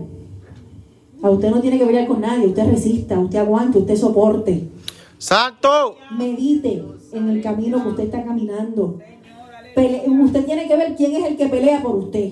A 1.22 1.30
usted 1.30 1.52
no 1.52 1.60
tiene 1.60 1.78
que 1.78 1.86
pelear 1.86 2.08
con 2.08 2.22
nadie. 2.22 2.48
Usted 2.48 2.66
resista, 2.70 3.20
usted 3.20 3.40
aguante, 3.40 3.78
usted 3.80 3.96
soporte. 3.96 4.70
Santo. 5.18 5.98
Medite 6.18 6.82
en 7.12 7.30
el 7.30 7.42
camino 7.42 7.84
que 7.84 7.90
usted 7.90 8.04
está 8.06 8.24
caminando. 8.24 9.00
Pele- 9.76 10.04
usted 10.24 10.46
tiene 10.46 10.68
que 10.68 10.76
ver 10.78 10.96
quién 10.96 11.16
es 11.16 11.26
el 11.26 11.38
que 11.38 11.48
pelea 11.48 11.82
por 11.84 11.96
usted. 11.96 12.32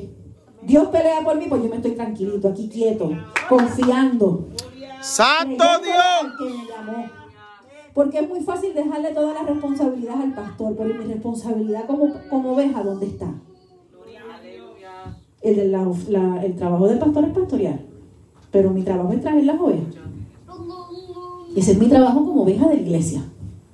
Dios 0.62 0.88
pelea 0.90 1.22
por 1.24 1.38
mí, 1.38 1.46
pues 1.48 1.64
yo 1.64 1.70
me 1.70 1.78
estoy 1.78 1.92
tranquilito, 1.92 2.48
aquí 2.50 2.68
quieto, 2.70 3.12
confiando. 3.48 4.48
Santo 5.02 5.64
Dios. 5.84 7.12
Porque 7.94 8.20
es 8.20 8.30
muy 8.30 8.42
fácil 8.42 8.74
dejarle 8.74 9.10
toda 9.12 9.34
la 9.34 9.44
responsabilidad 9.44 10.22
al 10.22 10.34
pastor, 10.34 10.76
pero 10.78 10.90
¿y 10.90 10.94
mi 10.98 11.06
responsabilidad 11.14 11.86
como, 11.88 12.14
como 12.30 12.54
oveja, 12.54 12.84
¿dónde 12.84 13.06
está? 13.08 13.28
El, 15.42 15.56
de 15.56 15.68
la- 15.68 15.88
la- 16.10 16.44
el 16.44 16.56
trabajo 16.56 16.88
del 16.88 17.00
pastor 17.00 17.24
es 17.26 17.32
pastorear, 17.32 17.80
pero 18.52 18.72
mi 18.72 18.84
trabajo 18.84 19.14
es 19.14 19.22
traer 19.22 19.46
las 19.46 19.60
ovejas. 19.60 19.96
Ese 21.56 21.72
es 21.72 21.80
mi 21.80 21.88
trabajo 21.88 22.24
como 22.26 22.44
oveja 22.44 22.68
de 22.68 22.76
la 22.76 22.82
iglesia. 22.82 23.24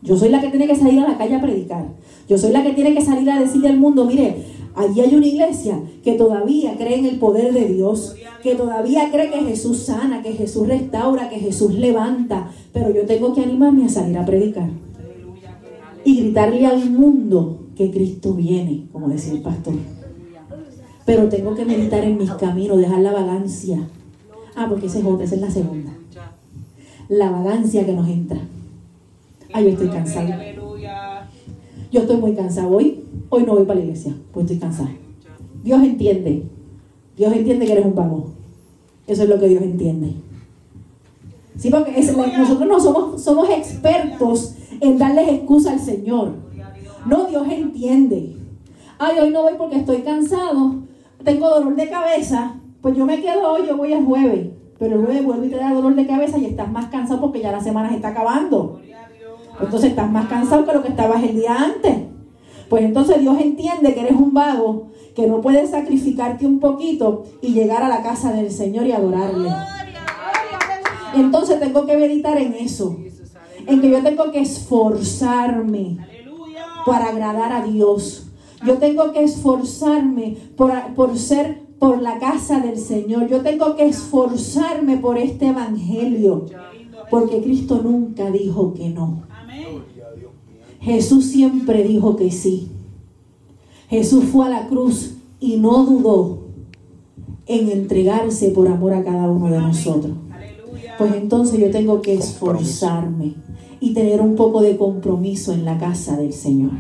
Yo 0.02 0.16
soy 0.18 0.30
la 0.30 0.40
que 0.42 0.50
tiene 0.50 0.68
que 0.68 0.75
salir 0.75 1.00
a 1.00 1.08
la 1.08 1.18
calle 1.18 1.36
a 1.36 1.42
predicar. 1.42 1.86
Yo 2.30 2.38
soy 2.38 2.52
la 2.52 2.63
que 2.63 2.74
tiene 2.74 2.94
que 2.94 3.02
salir 3.02 3.30
a 3.30 3.40
decirle 3.40 3.70
al 3.70 3.78
mundo, 3.78 4.06
mire, 4.06 4.46
allí 4.75 5.01
hay 5.01 5.15
una 5.15 5.27
iglesia 5.27 5.82
que 6.03 6.13
todavía 6.13 6.75
cree 6.77 7.00
en 7.00 7.06
el 7.06 7.20
poder 7.20 7.53
de 7.53 7.65
Dios, 7.65 8.15
que 8.42 8.56
todavía 8.56 9.10
cree 9.12 9.32
que 9.32 9.44
Jesús 9.44 9.80
sana, 9.80 10.22
que 10.22 10.34
Jesús 10.34 10.68
restaura, 10.68 11.30
que 11.30 11.39
Jesús 11.39 11.74
levanta. 11.74 12.51
Pero 12.72 12.94
yo 12.94 13.06
tengo 13.06 13.34
que 13.34 13.42
animarme 13.42 13.86
a 13.86 13.89
salir 13.89 14.18
a 14.18 14.25
predicar. 14.25 14.70
Y 16.03 16.22
gritarle 16.22 16.65
al 16.65 16.89
mundo 16.89 17.60
que 17.75 17.92
Cristo 17.92 18.34
viene, 18.34 18.86
como 18.92 19.08
decía 19.08 19.34
el 19.34 19.42
pastor. 19.42 19.75
Pero 21.06 21.30
tengo 21.30 21.56
que 21.56 21.65
meditar 21.65 22.03
en 22.03 22.18
mis 22.18 22.32
caminos, 22.32 22.77
dejar 22.77 23.00
la 23.00 23.12
vagancia. 23.12 23.88
Ah, 24.56 24.68
porque 24.70 24.88
ese 24.88 25.00
es 25.00 25.06
otra, 25.06 25.25
esa 25.25 25.36
es 25.36 25.42
la 25.42 25.51
segunda. 25.51 25.92
La 27.10 27.32
vagancia 27.32 27.86
que 27.86 27.94
nos 27.94 28.08
entra. 28.08 28.39
Ay, 29.53 29.65
yo 29.65 29.70
estoy 29.72 29.89
cansado. 29.89 30.62
Yo 31.94 32.02
estoy 32.02 32.18
muy 32.18 32.34
cansado 32.34 32.76
hoy. 32.76 33.04
Hoy 33.30 33.44
no 33.44 33.54
voy 33.54 33.66
para 33.66 33.80
la 33.80 33.86
iglesia, 33.86 34.16
pues 34.32 34.46
estoy 34.46 34.58
cansada. 34.58 34.90
Dios 35.64 35.84
entiende. 35.84 36.44
Dios 37.16 37.32
entiende 37.32 37.68
que 37.68 37.72
eres 37.74 37.86
un 37.86 37.94
vago. 37.94 38.32
Eso 39.06 39.24
es 39.24 39.30
lo 39.30 39.40
que 39.40 39.48
Dios 39.48 39.62
entiende. 39.62 40.16
Sí, 41.56 41.70
porque 41.70 41.92
nosotros 41.92 42.68
no 42.68 42.80
somos, 42.80 43.22
somos 43.22 43.48
expertos 43.48 44.56
en 44.82 44.98
darles 44.98 45.30
excusa 45.30 45.74
al 45.74 45.80
Señor. 45.80 46.34
No, 47.06 47.26
Dios 47.26 47.46
entiende. 47.48 48.38
Ay, 48.98 49.20
hoy 49.20 49.30
no 49.30 49.44
voy 49.44 49.54
porque 49.56 49.76
estoy 49.76 50.02
cansado. 50.02 50.78
Tengo 51.24 51.48
dolor 51.48 51.76
de 51.76 51.90
cabeza. 51.90 52.56
Pues 52.82 52.98
yo 52.98 53.06
me 53.06 53.22
quedo 53.22 53.52
hoy, 53.52 53.68
yo 53.68 53.78
voy 53.78 53.94
el 53.94 54.04
jueves. 54.04 54.48
Pero 54.80 54.96
el 54.96 55.06
jueves 55.06 55.26
vuelve 55.26 55.46
y 55.46 55.50
te 55.52 55.58
da 55.58 55.72
dolor 55.72 55.94
de 55.94 56.08
cabeza 56.08 56.40
y 56.40 56.46
estás 56.46 56.72
más 56.72 56.88
cansado 56.88 57.22
porque 57.22 57.40
ya 57.40 57.52
la 57.52 57.62
semana 57.62 57.90
se 57.90 57.98
está 57.98 58.08
acabando. 58.08 58.82
Entonces 59.60 59.92
estás 59.92 60.12
más 60.12 60.28
cansado 60.28 60.66
que 60.66 60.74
lo 60.74 60.82
que 60.82 60.90
estabas 60.90 61.24
el 61.24 61.36
día 61.36 61.56
antes. 61.56 61.96
Pues 62.70 62.84
entonces 62.84 63.20
Dios 63.20 63.38
entiende 63.40 63.94
que 63.94 64.02
eres 64.02 64.16
un 64.16 64.34
vago, 64.34 64.88
que 65.16 65.28
no 65.28 65.42
puedes 65.42 65.70
sacrificarte 65.70 66.46
un 66.46 66.60
poquito 66.60 67.24
y 67.42 67.54
llegar 67.54 67.84
a 67.84 67.90
la 67.90 68.02
casa 68.02 68.32
del 68.32 68.52
Señor 68.52 68.88
y 68.88 68.92
adorarle. 68.92 69.50
Entonces 71.14 71.60
tengo 71.60 71.86
que 71.86 71.98
meditar 71.98 72.38
en 72.38 72.54
eso, 72.54 72.98
en 73.68 73.80
que 73.80 73.90
yo 73.90 74.02
tengo 74.02 74.32
que 74.32 74.42
esforzarme 74.42 75.98
para 76.86 77.10
agradar 77.10 77.54
a 77.54 77.64
Dios. 77.64 78.28
Yo 78.66 78.78
tengo 78.78 79.12
que 79.12 79.24
esforzarme 79.24 80.38
por, 80.56 80.72
por 80.96 81.18
ser 81.18 81.62
por 81.78 82.02
la 82.02 82.18
casa 82.18 82.60
del 82.60 82.78
Señor. 82.78 83.28
Yo 83.28 83.42
tengo 83.42 83.76
que 83.76 83.86
esforzarme 83.86 84.98
por 84.98 85.18
este 85.18 85.48
evangelio, 85.48 86.46
porque 87.10 87.42
Cristo 87.42 87.82
nunca 87.84 88.32
dijo 88.32 88.74
que 88.74 88.90
no. 88.90 89.24
Jesús 90.84 91.25
siempre 91.25 91.84
dijo 91.84 92.18
que 92.18 92.30
sí. 92.30 92.68
Jesús 93.90 94.25
fue 94.25 94.48
a 94.48 94.50
la 94.50 94.68
cruz 94.68 95.13
y 95.40 95.56
no 95.56 95.86
dudó 95.86 96.40
en 97.46 97.70
entregarse 97.70 98.50
por 98.50 98.68
amor 98.68 98.94
a 98.94 99.04
cada 99.04 99.32
uno 99.32 99.48
de 99.50 99.60
nosotros. 99.60 100.12
Pues 100.98 101.13
entonces 101.16 101.58
yo 101.58 101.72
tengo 101.72 102.02
que 102.02 102.13
esforzarme 102.13 103.36
y 103.80 103.94
tener 103.94 104.20
un 104.20 104.36
poco 104.36 104.62
de 104.62 104.75
compromiso 104.75 105.54
en 105.54 105.63
la 105.63 105.78
casa 105.78 106.18
del 106.18 106.34
Señor. 106.34 106.72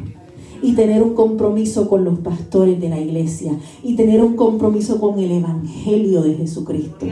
Y 0.61 0.73
tener 0.73 1.01
un 1.01 1.13
compromiso 1.13 1.87
con 1.89 2.03
los 2.03 2.19
pastores 2.19 2.81
de 2.81 2.89
la 2.89 2.99
iglesia. 2.99 3.57
Y 3.83 3.95
tener 3.95 4.21
un 4.21 4.35
compromiso 4.35 4.99
con 4.99 5.17
el 5.19 5.31
Evangelio 5.31 6.21
de 6.23 6.35
Jesucristo. 6.35 7.05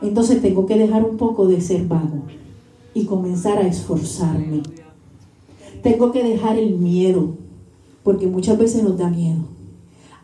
Entonces 0.00 0.40
tengo 0.40 0.64
que 0.64 0.78
dejar 0.78 1.04
un 1.04 1.18
poco 1.18 1.46
de 1.46 1.60
ser 1.60 1.86
vago 1.86 2.22
y 2.94 3.04
comenzar 3.04 3.58
a 3.58 3.68
esforzarme. 3.68 4.62
Tengo 5.82 6.12
que 6.12 6.22
dejar 6.22 6.58
el 6.58 6.78
miedo, 6.78 7.34
porque 8.02 8.26
muchas 8.26 8.58
veces 8.58 8.82
nos 8.82 8.96
da 8.98 9.10
miedo. 9.10 9.40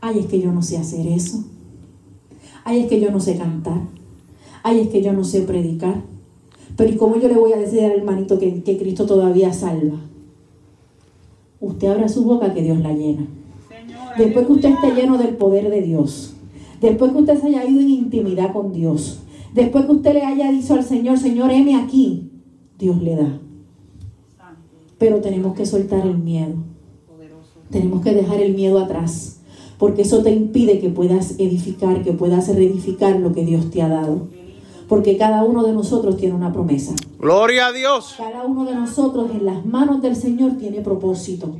Ay, 0.00 0.20
es 0.20 0.26
que 0.26 0.40
yo 0.40 0.52
no 0.52 0.62
sé 0.62 0.78
hacer 0.78 1.06
eso. 1.06 1.44
Ay, 2.64 2.80
es 2.80 2.86
que 2.86 3.00
yo 3.00 3.10
no 3.10 3.18
sé 3.18 3.36
cantar. 3.36 3.80
Ay, 4.62 4.80
es 4.80 4.88
que 4.88 5.02
yo 5.02 5.12
no 5.12 5.24
sé 5.24 5.42
predicar. 5.42 6.02
Pero 6.76 6.92
¿y 6.92 6.96
cómo 6.96 7.18
yo 7.18 7.28
le 7.28 7.34
voy 7.34 7.52
a 7.52 7.58
decir 7.58 7.80
al 7.80 7.92
hermanito 7.92 8.38
que, 8.38 8.62
que 8.62 8.78
Cristo 8.78 9.06
todavía 9.06 9.52
salva? 9.52 9.98
Usted 11.60 11.88
abra 11.88 12.08
su 12.08 12.22
boca 12.24 12.54
que 12.54 12.62
Dios 12.62 12.78
la 12.78 12.92
llena. 12.92 13.26
Después 14.16 14.46
que 14.46 14.52
usted 14.52 14.70
esté 14.70 14.94
lleno 14.94 15.18
del 15.18 15.36
poder 15.36 15.70
de 15.70 15.82
Dios, 15.82 16.34
después 16.80 17.12
que 17.12 17.18
usted 17.18 17.40
se 17.40 17.46
haya 17.48 17.68
ido 17.68 17.80
en 17.80 17.90
intimidad 17.90 18.52
con 18.52 18.72
Dios, 18.72 19.20
después 19.54 19.86
que 19.86 19.92
usted 19.92 20.12
le 20.14 20.22
haya 20.22 20.50
dicho 20.52 20.74
al 20.74 20.84
Señor, 20.84 21.18
Señor, 21.18 21.50
heme 21.50 21.76
aquí, 21.76 22.30
Dios 22.78 23.02
le 23.02 23.16
da. 23.16 23.40
Pero 24.99 25.21
tenemos 25.21 25.55
que 25.55 25.67
soltar 25.67 26.07
el 26.07 26.19
miedo, 26.19 26.55
poderoso. 27.07 27.61
tenemos 27.71 28.02
que 28.02 28.14
dejar 28.14 28.40
el 28.40 28.55
miedo 28.55 28.78
atrás, 28.78 29.40
porque 29.78 30.02
eso 30.02 30.23
te 30.23 30.31
impide 30.33 30.81
que 30.81 30.88
puedas 30.90 31.38
edificar, 31.38 32.02
que 32.02 32.12
puedas 32.12 32.49
reedificar 32.55 33.19
lo 33.21 33.33
que 33.33 33.45
Dios 33.45 33.71
te 33.71 33.83
ha 33.83 33.88
dado. 33.88 34.28
Porque 34.88 35.17
cada 35.19 35.45
uno 35.45 35.64
de 35.64 35.73
nosotros 35.73 36.17
tiene 36.17 36.35
una 36.35 36.52
promesa. 36.52 36.95
Gloria 37.19 37.67
a 37.67 37.73
Dios. 37.73 38.14
Cada 38.17 38.45
uno 38.45 38.64
de 38.64 38.75
nosotros 38.75 39.31
en 39.33 39.45
las 39.45 39.67
manos 39.67 40.00
del 40.00 40.17
Señor 40.17 40.52
tiene 40.57 40.81
propósito. 40.81 41.55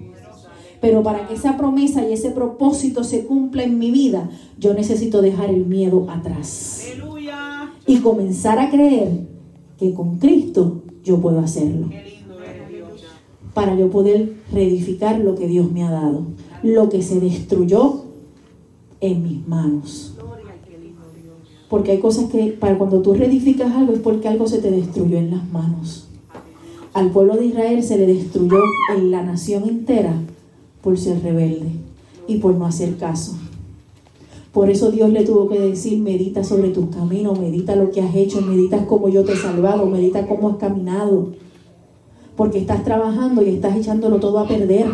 Pero 0.81 1.03
para 1.03 1.27
que 1.27 1.35
esa 1.35 1.57
promesa 1.57 2.09
y 2.09 2.13
ese 2.13 2.31
propósito 2.31 3.05
se 3.05 3.27
cumpla 3.27 3.65
en 3.65 3.79
mi 3.79 3.91
vida, 3.91 4.31
yo 4.59 4.75
necesito 4.75 5.21
dejar 5.21 5.51
el 5.51 5.67
miedo 5.67 6.07
atrás 6.09 6.85
Aleluya. 6.93 7.73
y 7.87 7.99
comenzar 7.99 8.59
a 8.61 8.71
creer 8.71 9.27
que 9.77 9.93
con 9.93 10.19
Cristo 10.19 10.83
yo 11.05 11.21
puedo 11.21 11.41
hacerlo. 11.41 11.89
Qué 11.91 12.03
lindo 12.03 12.41
es 12.43 12.69
Dios. 12.71 12.89
Para 13.59 13.75
yo 13.75 13.91
poder 13.91 14.35
reedificar 14.53 15.19
lo 15.19 15.35
que 15.35 15.49
Dios 15.49 15.73
me 15.73 15.83
ha 15.83 15.91
dado, 15.91 16.23
lo 16.63 16.89
que 16.89 17.03
se 17.03 17.19
destruyó 17.19 18.05
en 19.01 19.25
mis 19.25 19.49
manos. 19.49 20.15
Porque 21.69 21.91
hay 21.91 21.99
cosas 21.99 22.31
que 22.31 22.57
para 22.61 22.79
cuando 22.79 23.03
tú 23.03 23.15
reedificas 23.15 23.73
algo 23.73 23.95
es 23.95 23.99
porque 23.99 24.29
algo 24.29 24.47
se 24.47 24.59
te 24.59 24.71
destruyó 24.71 25.19
en 25.19 25.33
las 25.33 25.51
manos. 25.51 26.07
Al 26.93 27.11
pueblo 27.11 27.37
de 27.37 27.47
Israel 27.47 27.83
se 27.83 27.99
le 27.99 28.07
destruyó 28.07 28.61
en 28.97 29.11
la 29.11 29.25
nación 29.25 29.69
entera 29.69 30.15
por 30.81 30.97
ser 30.97 31.21
rebelde 31.21 31.73
y 32.29 32.37
por 32.37 32.55
no 32.55 32.65
hacer 32.65 32.97
caso. 32.97 33.37
Por 34.53 34.71
eso 34.71 34.93
Dios 34.93 35.11
le 35.11 35.25
tuvo 35.25 35.49
que 35.49 35.59
decir, 35.59 35.99
medita 35.99 36.45
sobre 36.45 36.69
tus 36.69 36.95
caminos, 36.95 37.37
medita 37.41 37.75
lo 37.75 37.91
que 37.91 38.03
has 38.03 38.15
hecho, 38.15 38.41
medita 38.41 38.87
cómo 38.87 39.09
yo 39.09 39.25
te 39.25 39.33
he 39.33 39.37
salvado, 39.37 39.85
medita 39.87 40.29
cómo 40.29 40.49
has 40.49 40.59
caminado. 40.59 41.48
Porque 42.39 42.59
estás 42.59 42.85
trabajando 42.85 43.43
y 43.43 43.49
estás 43.51 43.77
echándolo 43.77 44.21
todo 44.21 44.39
a 44.39 44.47
perder, 44.47 44.87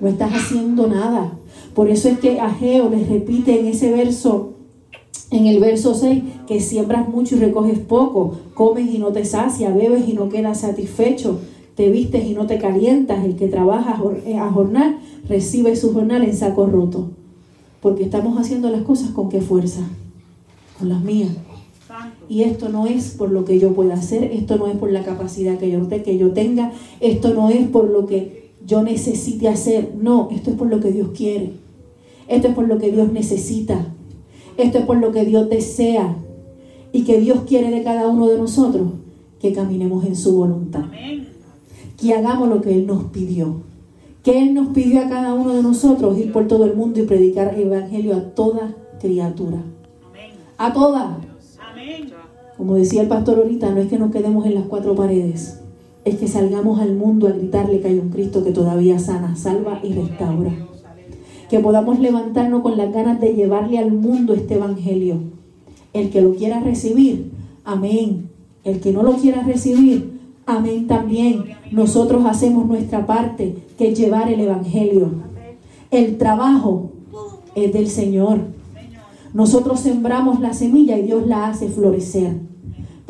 no 0.00 0.08
estás 0.08 0.32
haciendo 0.32 0.86
nada. 0.86 1.32
Por 1.74 1.90
eso 1.90 2.08
es 2.08 2.20
que 2.20 2.38
Ageo 2.38 2.88
les 2.90 3.08
repite 3.08 3.58
en 3.58 3.66
ese 3.66 3.90
verso, 3.90 4.52
en 5.32 5.46
el 5.46 5.58
verso 5.58 5.96
6, 5.96 6.22
que 6.46 6.60
siembras 6.60 7.08
mucho 7.08 7.34
y 7.34 7.40
recoges 7.40 7.80
poco, 7.80 8.38
comes 8.54 8.94
y 8.94 8.98
no 8.98 9.08
te 9.08 9.24
sacia, 9.24 9.70
bebes 9.70 10.08
y 10.08 10.12
no 10.12 10.28
quedas 10.28 10.60
satisfecho, 10.60 11.40
te 11.74 11.90
vistes 11.90 12.24
y 12.24 12.34
no 12.34 12.46
te 12.46 12.58
calientas, 12.58 13.24
el 13.24 13.34
que 13.34 13.48
trabaja 13.48 14.00
eh, 14.24 14.38
a 14.38 14.48
jornal 14.52 15.00
recibe 15.28 15.74
su 15.74 15.92
jornal 15.92 16.22
en 16.22 16.36
saco 16.36 16.66
roto. 16.66 17.10
Porque 17.80 18.04
estamos 18.04 18.38
haciendo 18.38 18.70
las 18.70 18.82
cosas 18.82 19.10
con 19.10 19.28
qué 19.28 19.40
fuerza, 19.40 19.80
con 20.78 20.88
las 20.88 21.02
mías. 21.02 21.32
Y 22.28 22.42
esto 22.42 22.68
no 22.68 22.86
es 22.86 23.10
por 23.10 23.30
lo 23.30 23.44
que 23.44 23.58
yo 23.58 23.74
pueda 23.74 23.94
hacer, 23.94 24.24
esto 24.24 24.56
no 24.56 24.66
es 24.66 24.76
por 24.76 24.90
la 24.90 25.04
capacidad 25.04 25.58
que 25.58 25.70
yo, 25.70 25.88
que 25.88 26.18
yo 26.18 26.32
tenga, 26.32 26.72
esto 27.00 27.34
no 27.34 27.50
es 27.50 27.66
por 27.68 27.90
lo 27.90 28.06
que 28.06 28.52
yo 28.64 28.82
necesite 28.82 29.48
hacer, 29.48 29.94
no, 30.00 30.28
esto 30.30 30.50
es 30.50 30.56
por 30.56 30.68
lo 30.68 30.80
que 30.80 30.92
Dios 30.92 31.10
quiere, 31.16 31.52
esto 32.28 32.48
es 32.48 32.54
por 32.54 32.68
lo 32.68 32.78
que 32.78 32.90
Dios 32.90 33.12
necesita, 33.12 33.92
esto 34.56 34.78
es 34.78 34.84
por 34.84 34.98
lo 34.98 35.12
que 35.12 35.24
Dios 35.24 35.48
desea. 35.48 36.16
Y 36.94 37.04
que 37.04 37.18
Dios 37.18 37.44
quiere 37.46 37.70
de 37.70 37.82
cada 37.82 38.06
uno 38.06 38.28
de 38.28 38.36
nosotros, 38.36 38.88
que 39.40 39.54
caminemos 39.54 40.04
en 40.04 40.14
su 40.14 40.36
voluntad, 40.36 40.84
que 41.98 42.12
hagamos 42.12 42.50
lo 42.50 42.60
que 42.60 42.74
Él 42.74 42.86
nos 42.86 43.04
pidió, 43.04 43.62
que 44.22 44.42
Él 44.42 44.52
nos 44.52 44.68
pidió 44.68 45.00
a 45.00 45.08
cada 45.08 45.32
uno 45.32 45.54
de 45.54 45.62
nosotros 45.62 46.18
ir 46.18 46.32
por 46.32 46.46
todo 46.46 46.66
el 46.66 46.74
mundo 46.74 47.00
y 47.00 47.04
predicar 47.04 47.54
el 47.54 47.72
Evangelio 47.72 48.14
a 48.14 48.34
toda 48.34 48.76
criatura, 49.00 49.62
a 50.58 50.72
toda. 50.72 51.18
Como 52.62 52.76
decía 52.76 53.02
el 53.02 53.08
pastor 53.08 53.38
ahorita, 53.38 53.72
no 53.72 53.80
es 53.80 53.88
que 53.88 53.98
nos 53.98 54.12
quedemos 54.12 54.46
en 54.46 54.54
las 54.54 54.66
cuatro 54.66 54.94
paredes, 54.94 55.58
es 56.04 56.14
que 56.14 56.28
salgamos 56.28 56.78
al 56.78 56.94
mundo 56.94 57.26
a 57.26 57.32
gritarle 57.32 57.80
que 57.80 57.88
hay 57.88 57.98
un 57.98 58.10
Cristo 58.10 58.44
que 58.44 58.52
todavía 58.52 59.00
sana, 59.00 59.34
salva 59.34 59.80
y 59.82 59.92
restaura. 59.94 60.52
Que 61.50 61.58
podamos 61.58 61.98
levantarnos 61.98 62.62
con 62.62 62.76
las 62.76 62.92
ganas 62.92 63.20
de 63.20 63.34
llevarle 63.34 63.78
al 63.78 63.90
mundo 63.90 64.32
este 64.32 64.54
evangelio. 64.54 65.16
El 65.92 66.10
que 66.10 66.22
lo 66.22 66.36
quiera 66.36 66.60
recibir, 66.60 67.32
amén. 67.64 68.30
El 68.62 68.78
que 68.78 68.92
no 68.92 69.02
lo 69.02 69.14
quiera 69.14 69.42
recibir, 69.42 70.20
amén 70.46 70.86
también. 70.86 71.42
Nosotros 71.72 72.24
hacemos 72.26 72.66
nuestra 72.66 73.06
parte, 73.06 73.56
que 73.76 73.88
es 73.88 73.98
llevar 73.98 74.30
el 74.30 74.38
evangelio. 74.38 75.10
El 75.90 76.16
trabajo 76.16 76.92
es 77.56 77.72
del 77.72 77.88
Señor. 77.88 78.38
Nosotros 79.34 79.80
sembramos 79.80 80.38
la 80.38 80.54
semilla 80.54 80.96
y 80.96 81.02
Dios 81.02 81.26
la 81.26 81.48
hace 81.48 81.68
florecer. 81.68 82.51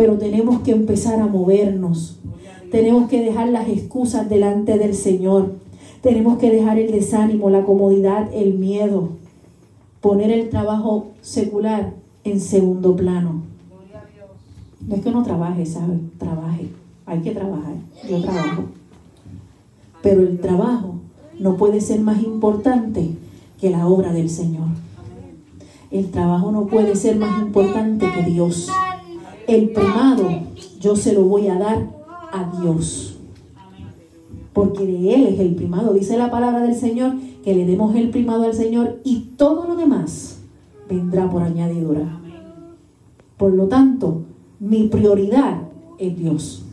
Pero 0.03 0.19
tenemos 0.19 0.63
que 0.63 0.73
empezar 0.73 1.21
a 1.21 1.29
movernos. 1.29 2.19
Tenemos 2.73 3.09
que 3.09 3.23
dejar 3.23 3.51
las 3.51 3.69
excusas 3.69 4.29
delante 4.29 4.77
del 4.77 4.97
Señor. 4.97 5.53
Tenemos 6.01 6.39
que 6.39 6.51
dejar 6.51 6.77
el 6.81 6.91
desánimo, 6.91 7.51
la 7.51 7.63
comodidad, 7.63 8.29
el 8.35 8.55
miedo. 8.55 9.11
Poner 10.01 10.33
el 10.33 10.51
trabajo 10.51 11.13
secular 11.21 11.93
en 12.25 12.41
segundo 12.41 12.97
plano. 12.97 13.43
No 14.89 14.97
es 14.97 15.03
que 15.03 15.13
no 15.13 15.23
trabaje, 15.23 15.65
¿sabe? 15.67 16.01
Trabaje. 16.19 16.67
Hay 17.07 17.21
que 17.21 17.31
trabajar. 17.31 17.75
Yo 18.11 18.21
trabajo. 18.23 18.65
Pero 20.03 20.23
el 20.23 20.41
trabajo 20.41 20.97
no 21.39 21.57
puede 21.57 21.81
ser 21.81 22.01
más 22.01 22.21
importante 22.25 23.09
que 23.61 23.71
la 23.71 23.87
obra 23.87 24.13
del 24.13 24.31
Señor. 24.31 24.67
El 25.93 26.11
trabajo 26.11 26.51
no 26.51 26.67
puede 26.67 26.97
ser 26.97 27.19
más 27.19 27.41
importante 27.41 28.05
que 28.17 28.29
Dios. 28.29 28.69
El 29.47 29.71
primado 29.71 30.29
yo 30.81 30.97
se 30.97 31.13
lo 31.13 31.25
voy 31.25 31.49
a 31.49 31.59
dar 31.59 31.89
a 32.33 32.61
Dios. 32.61 33.17
Porque 34.53 34.85
de 34.85 35.15
Él 35.15 35.27
es 35.29 35.41
el 35.41 35.55
primado. 35.55 35.95
Dice 35.95 36.17
la 36.19 36.31
palabra 36.31 36.63
del 36.63 36.75
Señor 36.75 37.15
que 37.45 37.55
le 37.55 37.65
demos 37.65 37.95
el 37.97 38.11
primado 38.11 38.45
al 38.45 38.55
Señor 38.55 39.01
y 39.05 39.21
todo 39.37 39.67
lo 39.67 39.77
demás 39.77 40.41
vendrá 40.89 41.29
por 41.31 41.43
añadidura. 41.43 42.21
Por 43.37 43.53
lo 43.55 43.67
tanto, 43.69 44.23
mi 44.61 44.89
prioridad 44.89 45.63
es 45.99 46.17
Dios. 46.17 46.65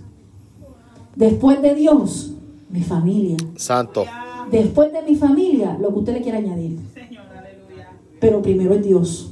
Después 1.15 1.61
de 1.61 1.75
Dios, 1.75 2.33
mi 2.69 2.81
familia. 2.81 3.37
Santo. 3.55 4.05
Después 4.51 4.91
de 4.91 5.01
mi 5.03 5.15
familia, 5.15 5.77
lo 5.79 5.89
que 5.89 5.99
usted 5.99 6.13
le 6.13 6.21
quiera 6.21 6.37
añadir. 6.37 6.77
Señor, 6.93 7.23
aleluya. 7.35 7.89
Pero 8.19 8.41
primero 8.41 8.73
es 8.73 8.83
Dios. 8.83 9.31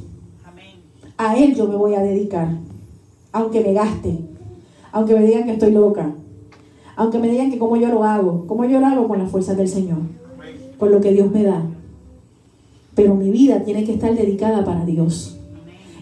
A 1.18 1.36
Él 1.36 1.56
yo 1.56 1.68
me 1.68 1.76
voy 1.76 1.96
a 1.96 2.02
dedicar. 2.02 2.50
Aunque 3.32 3.62
me 3.62 3.74
gaste. 3.74 4.18
Aunque 4.92 5.16
me 5.16 5.26
digan 5.26 5.46
que 5.46 5.54
estoy 5.54 5.72
loca. 5.72 6.12
Aunque 6.96 7.20
me 7.20 7.30
digan 7.30 7.52
que 7.52 7.60
cómo 7.60 7.78
yo 7.78 7.90
lo 7.90 8.04
hago. 8.04 8.46
¿Cómo 8.48 8.66
yo 8.66 8.80
lo 8.80 8.88
hago? 8.88 9.08
Con 9.08 9.20
las 9.20 9.30
fuerzas 9.30 9.58
del 9.58 9.68
Señor. 9.68 10.00
Con 10.80 10.92
lo 10.92 11.00
que 11.00 11.12
Dios 11.12 11.32
me 11.32 11.44
da. 11.44 11.64
Pero 12.96 13.14
mi 13.14 13.30
vida 13.30 13.64
tiene 13.64 13.84
que 13.84 13.94
estar 13.94 14.16
dedicada 14.16 14.66
para 14.66 14.86
Dios. 14.86 15.38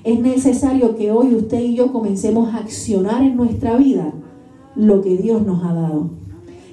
Es 0.06 0.20
necesario 0.20 0.96
que 0.96 1.12
hoy 1.12 1.36
usted 1.36 1.60
y 1.60 1.76
yo 1.76 1.92
comencemos 1.92 2.54
a 2.54 2.60
accionar 2.60 3.24
en 3.24 3.36
nuestra 3.36 3.76
vida 3.76 4.14
lo 4.76 5.02
que 5.02 5.18
Dios 5.18 5.46
nos 5.46 5.66
ha 5.66 5.74
dado. 5.74 6.10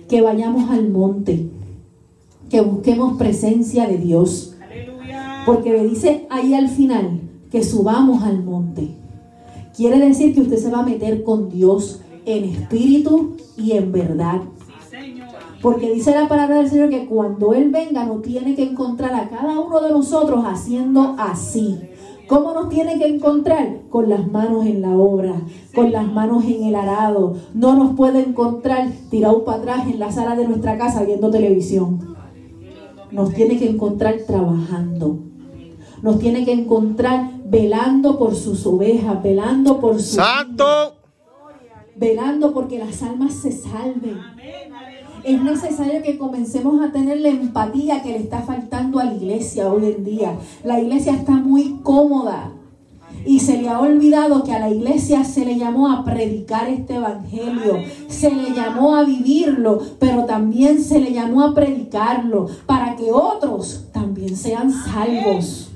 Que 0.09 0.21
vayamos 0.21 0.71
al 0.71 0.89
monte. 0.91 1.49
Que 2.51 2.61
busquemos 2.61 3.17
presencia 3.17 3.89
de 3.89 3.97
Dios. 3.97 4.55
Porque 5.45 5.73
me 5.73 5.85
dice 5.85 6.27
ahí 6.31 6.55
al 6.55 6.69
final 6.69 7.21
que 7.51 7.65
subamos 7.65 8.23
al 8.23 8.45
monte. 8.45 9.02
Quiere 9.77 9.99
decir 9.99 10.35
que 10.35 10.43
usted 10.43 10.59
se 10.59 10.71
va 10.71 10.81
a 10.81 10.87
meter 10.87 11.23
con 11.23 11.49
Dios 11.49 12.01
en 12.27 12.45
espíritu 12.45 13.37
y 13.57 13.73
en 13.73 13.93
verdad. 13.93 14.43
Porque 15.63 15.93
dice 15.93 16.11
la 16.13 16.29
palabra 16.29 16.57
del 16.57 16.69
Señor 16.69 16.91
que 16.91 17.07
cuando 17.07 17.55
Él 17.55 17.71
venga 17.71 18.05
no 18.05 18.17
tiene 18.17 18.55
que 18.55 18.65
encontrar 18.65 19.15
a 19.15 19.29
cada 19.29 19.61
uno 19.61 19.81
de 19.81 19.91
nosotros 19.91 20.45
haciendo 20.45 21.15
así. 21.19 21.79
¿Cómo 22.27 22.53
nos 22.53 22.69
tiene 22.69 22.99
que 22.99 23.07
encontrar? 23.07 23.83
Con 23.89 24.09
las 24.09 24.31
manos 24.31 24.67
en 24.67 24.83
la 24.83 24.91
obra, 24.97 25.35
con 25.75 25.93
las 25.93 26.11
manos 26.11 26.45
en 26.45 26.65
el 26.65 26.75
arado. 26.75 27.35
No 27.55 27.75
nos 27.75 27.95
puede 27.95 28.21
encontrar 28.21 28.91
tirado 29.11 29.45
para 29.45 29.59
atrás 29.59 29.87
en 29.87 29.99
la 29.99 30.11
sala 30.11 30.35
de 30.35 30.49
nuestra 30.49 30.77
casa 30.77 31.05
viendo 31.05 31.31
televisión. 31.31 32.17
Nos 33.11 33.33
tiene 33.35 33.59
que 33.59 33.69
encontrar 33.69 34.17
trabajando. 34.27 35.19
Nos 36.03 36.19
tiene 36.19 36.45
que 36.45 36.53
encontrar 36.53 37.42
velando 37.53 38.19
por 38.19 38.35
sus 38.35 38.65
ovejas, 38.65 39.23
velando 39.23 39.79
por 39.79 39.97
sus 39.97 40.15
Santo. 40.15 40.97
velando 41.95 42.55
porque 42.55 42.79
las 42.79 43.03
almas 43.03 43.35
se 43.35 43.53
salven. 43.53 44.19
Amén. 44.19 44.73
Es 45.23 45.41
necesario 45.41 46.03
que 46.03 46.17
comencemos 46.17 46.83
a 46.83 46.91
tener 46.91 47.21
la 47.21 47.29
empatía 47.29 48.03
que 48.03 48.09
le 48.09 48.17
está 48.17 48.41
faltando 48.41 48.99
a 48.99 49.05
la 49.05 49.15
iglesia 49.15 49.71
hoy 49.71 49.85
en 49.85 50.03
día. 50.03 50.39
La 50.65 50.81
iglesia 50.81 51.13
está 51.13 51.33
muy 51.33 51.79
cómoda 51.83 52.53
y 53.27 53.39
se 53.39 53.61
le 53.61 53.69
ha 53.69 53.79
olvidado 53.79 54.43
que 54.45 54.53
a 54.53 54.59
la 54.59 54.71
iglesia 54.71 55.23
se 55.23 55.45
le 55.45 55.59
llamó 55.59 55.93
a 55.93 56.05
predicar 56.05 56.69
este 56.69 56.95
evangelio, 56.97 57.77
se 58.09 58.35
le 58.35 58.53
llamó 58.53 58.97
a 58.97 59.05
vivirlo, 59.05 59.81
pero 60.01 60.25
también 60.25 60.83
se 60.83 60.99
le 61.01 61.13
llamó 61.13 61.43
a 61.43 61.55
predicarlo 61.55 62.47
para 62.65 62.97
que 62.97 63.13
otros 63.13 63.85
también 63.93 64.37
sean 64.37 64.73
salvos. 64.73 65.72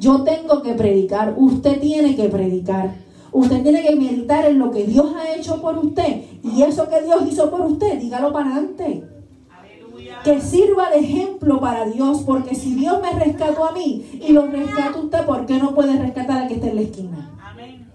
Yo 0.00 0.22
tengo 0.22 0.62
que 0.62 0.72
predicar, 0.72 1.34
usted 1.36 1.78
tiene 1.78 2.16
que 2.16 2.30
predicar. 2.30 2.94
Usted 3.32 3.62
tiene 3.62 3.82
que 3.82 3.94
meditar 3.94 4.46
en 4.46 4.58
lo 4.58 4.70
que 4.70 4.84
Dios 4.84 5.14
ha 5.14 5.34
hecho 5.34 5.60
por 5.60 5.76
usted. 5.78 6.22
Y 6.42 6.62
eso 6.62 6.88
que 6.88 7.02
Dios 7.02 7.22
hizo 7.30 7.50
por 7.50 7.60
usted, 7.60 8.00
dígalo 8.00 8.32
para 8.32 8.50
adelante. 8.50 9.04
Aleluya. 9.50 10.22
Que 10.24 10.40
sirva 10.40 10.88
de 10.88 11.00
ejemplo 11.00 11.60
para 11.60 11.84
Dios. 11.84 12.22
Porque 12.22 12.54
si 12.54 12.74
Dios 12.74 12.98
me 13.02 13.12
rescató 13.12 13.66
a 13.66 13.72
mí 13.72 14.20
y 14.26 14.32
lo 14.32 14.46
rescata 14.46 14.98
usted, 14.98 15.26
¿por 15.26 15.44
qué 15.44 15.58
no 15.58 15.74
puede 15.74 15.96
rescatar 15.98 16.42
al 16.42 16.48
que 16.48 16.54
está 16.54 16.68
en 16.68 16.76
la 16.76 16.80
esquina? 16.80 17.38
Amén. 17.44 17.86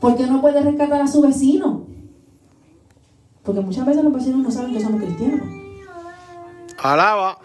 ¿Por 0.00 0.16
qué 0.16 0.26
no 0.26 0.40
puede 0.40 0.60
rescatar 0.60 1.00
a 1.00 1.06
su 1.06 1.22
vecino? 1.22 1.86
Porque 3.44 3.60
muchas 3.60 3.86
veces 3.86 4.02
los 4.02 4.12
vecinos 4.12 4.40
no 4.40 4.50
saben 4.50 4.74
que 4.74 4.80
somos 4.80 5.00
cristianos. 5.00 5.46
Alaba. 6.82 7.38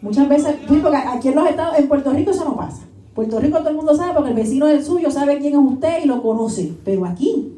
Muchas 0.00 0.26
veces, 0.26 0.56
porque 0.82 0.96
aquí 0.96 1.28
en 1.28 1.34
los 1.36 1.48
estados, 1.48 1.78
en 1.78 1.86
Puerto 1.86 2.10
Rico 2.10 2.30
eso 2.30 2.44
no 2.44 2.56
pasa. 2.56 2.86
Puerto 3.16 3.40
Rico 3.40 3.58
todo 3.58 3.70
el 3.70 3.76
mundo 3.76 3.96
sabe 3.96 4.12
porque 4.12 4.28
el 4.28 4.36
vecino 4.36 4.66
del 4.66 4.84
suyo 4.84 5.10
sabe 5.10 5.38
quién 5.38 5.54
es 5.54 5.72
usted 5.72 6.04
y 6.04 6.06
lo 6.06 6.22
conoce. 6.22 6.76
Pero 6.84 7.06
aquí, 7.06 7.50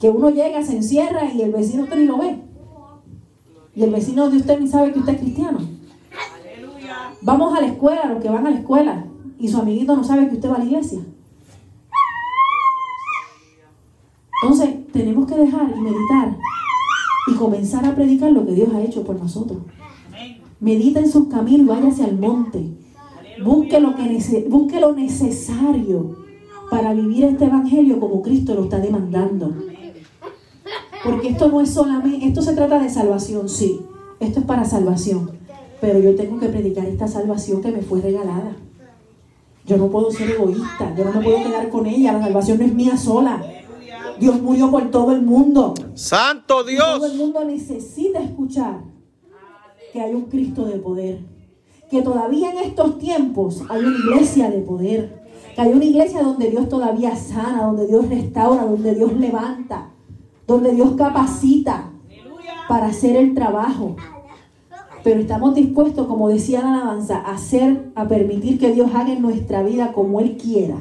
que 0.00 0.08
uno 0.08 0.30
llega, 0.30 0.62
se 0.62 0.76
encierra 0.76 1.32
y 1.32 1.42
el 1.42 1.50
vecino 1.50 1.82
usted 1.82 1.96
ni 1.96 2.04
lo 2.06 2.16
ve. 2.16 2.38
Y 3.74 3.82
el 3.82 3.90
vecino 3.90 4.30
de 4.30 4.36
usted 4.36 4.60
ni 4.60 4.68
sabe 4.68 4.92
que 4.92 5.00
usted 5.00 5.14
es 5.14 5.20
cristiano. 5.20 5.58
Vamos 7.22 7.58
a 7.58 7.60
la 7.60 7.66
escuela, 7.66 8.06
los 8.06 8.22
que 8.22 8.28
van 8.28 8.46
a 8.46 8.50
la 8.50 8.58
escuela, 8.58 9.04
y 9.36 9.48
su 9.48 9.58
amiguito 9.58 9.96
no 9.96 10.04
sabe 10.04 10.28
que 10.28 10.36
usted 10.36 10.48
va 10.48 10.54
a 10.54 10.58
la 10.60 10.64
iglesia. 10.64 11.00
Entonces, 14.42 14.92
tenemos 14.92 15.26
que 15.26 15.34
dejar 15.34 15.74
y 15.76 15.80
meditar 15.80 16.36
y 17.26 17.34
comenzar 17.34 17.84
a 17.84 17.96
predicar 17.96 18.30
lo 18.30 18.46
que 18.46 18.52
Dios 18.52 18.68
ha 18.72 18.80
hecho 18.80 19.02
por 19.02 19.18
nosotros. 19.18 19.58
Medita 20.60 21.00
en 21.00 21.10
sus 21.10 21.26
caminos 21.26 21.66
y 21.66 21.68
váyase 21.68 22.04
al 22.04 22.16
monte. 22.16 22.85
Busque 23.44 23.80
lo, 23.80 23.94
que 23.94 24.46
busque 24.48 24.80
lo 24.80 24.94
necesario 24.94 26.16
para 26.70 26.94
vivir 26.94 27.24
este 27.24 27.44
evangelio 27.44 28.00
como 28.00 28.22
Cristo 28.22 28.54
lo 28.54 28.64
está 28.64 28.78
demandando. 28.78 29.54
Porque 31.04 31.28
esto 31.28 31.48
no 31.48 31.60
es 31.60 31.70
solamente, 31.70 32.26
esto 32.26 32.42
se 32.42 32.54
trata 32.54 32.80
de 32.80 32.88
salvación, 32.88 33.48
sí. 33.48 33.80
Esto 34.18 34.40
es 34.40 34.46
para 34.46 34.64
salvación. 34.64 35.30
Pero 35.80 35.98
yo 35.98 36.14
tengo 36.16 36.40
que 36.40 36.48
predicar 36.48 36.86
esta 36.86 37.06
salvación 37.06 37.60
que 37.60 37.70
me 37.70 37.82
fue 37.82 38.00
regalada. 38.00 38.56
Yo 39.66 39.76
no 39.76 39.88
puedo 39.88 40.10
ser 40.10 40.30
egoísta, 40.30 40.94
yo 40.96 41.04
no 41.04 41.12
me 41.12 41.22
puedo 41.22 41.44
quedar 41.44 41.68
con 41.68 41.86
ella. 41.86 42.12
La 42.14 42.22
salvación 42.22 42.58
no 42.58 42.64
es 42.64 42.74
mía 42.74 42.96
sola. 42.96 43.44
Dios 44.18 44.40
murió 44.40 44.70
por 44.70 44.90
todo 44.90 45.12
el 45.12 45.22
mundo. 45.22 45.74
Santo 45.94 46.68
Y 46.68 46.76
Todo 46.76 47.04
el 47.06 47.12
Dios. 47.12 47.16
mundo 47.16 47.44
necesita 47.44 48.20
escuchar 48.20 48.80
que 49.92 50.00
hay 50.00 50.14
un 50.14 50.22
Cristo 50.22 50.64
de 50.64 50.78
poder. 50.78 51.35
Que 51.90 52.02
todavía 52.02 52.50
en 52.50 52.58
estos 52.58 52.98
tiempos 52.98 53.62
hay 53.68 53.84
una 53.84 53.98
iglesia 53.98 54.50
de 54.50 54.58
poder. 54.58 55.22
Que 55.54 55.60
hay 55.60 55.72
una 55.72 55.84
iglesia 55.84 56.22
donde 56.22 56.50
Dios 56.50 56.68
todavía 56.68 57.14
sana, 57.16 57.64
donde 57.64 57.86
Dios 57.86 58.08
restaura, 58.08 58.64
donde 58.64 58.94
Dios 58.94 59.12
levanta, 59.14 59.90
donde 60.46 60.72
Dios 60.72 60.92
capacita 60.96 61.90
para 62.68 62.86
hacer 62.86 63.16
el 63.16 63.34
trabajo. 63.34 63.96
Pero 65.04 65.20
estamos 65.20 65.54
dispuestos, 65.54 66.06
como 66.08 66.28
decía 66.28 66.62
la 66.62 66.74
alabanza, 66.74 67.18
a 67.18 67.34
hacer, 67.34 67.92
a 67.94 68.08
permitir 68.08 68.58
que 68.58 68.72
Dios 68.72 68.90
haga 68.92 69.12
en 69.12 69.22
nuestra 69.22 69.62
vida 69.62 69.92
como 69.92 70.20
Él 70.20 70.36
quiera. 70.36 70.76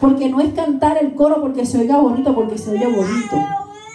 Porque 0.00 0.28
no 0.28 0.40
es 0.40 0.52
cantar 0.54 0.98
el 1.00 1.14
coro 1.14 1.40
porque 1.40 1.66
se 1.66 1.78
oiga 1.78 1.98
bonito, 1.98 2.34
porque 2.34 2.58
se 2.58 2.70
oye 2.70 2.86
bonito. 2.86 3.36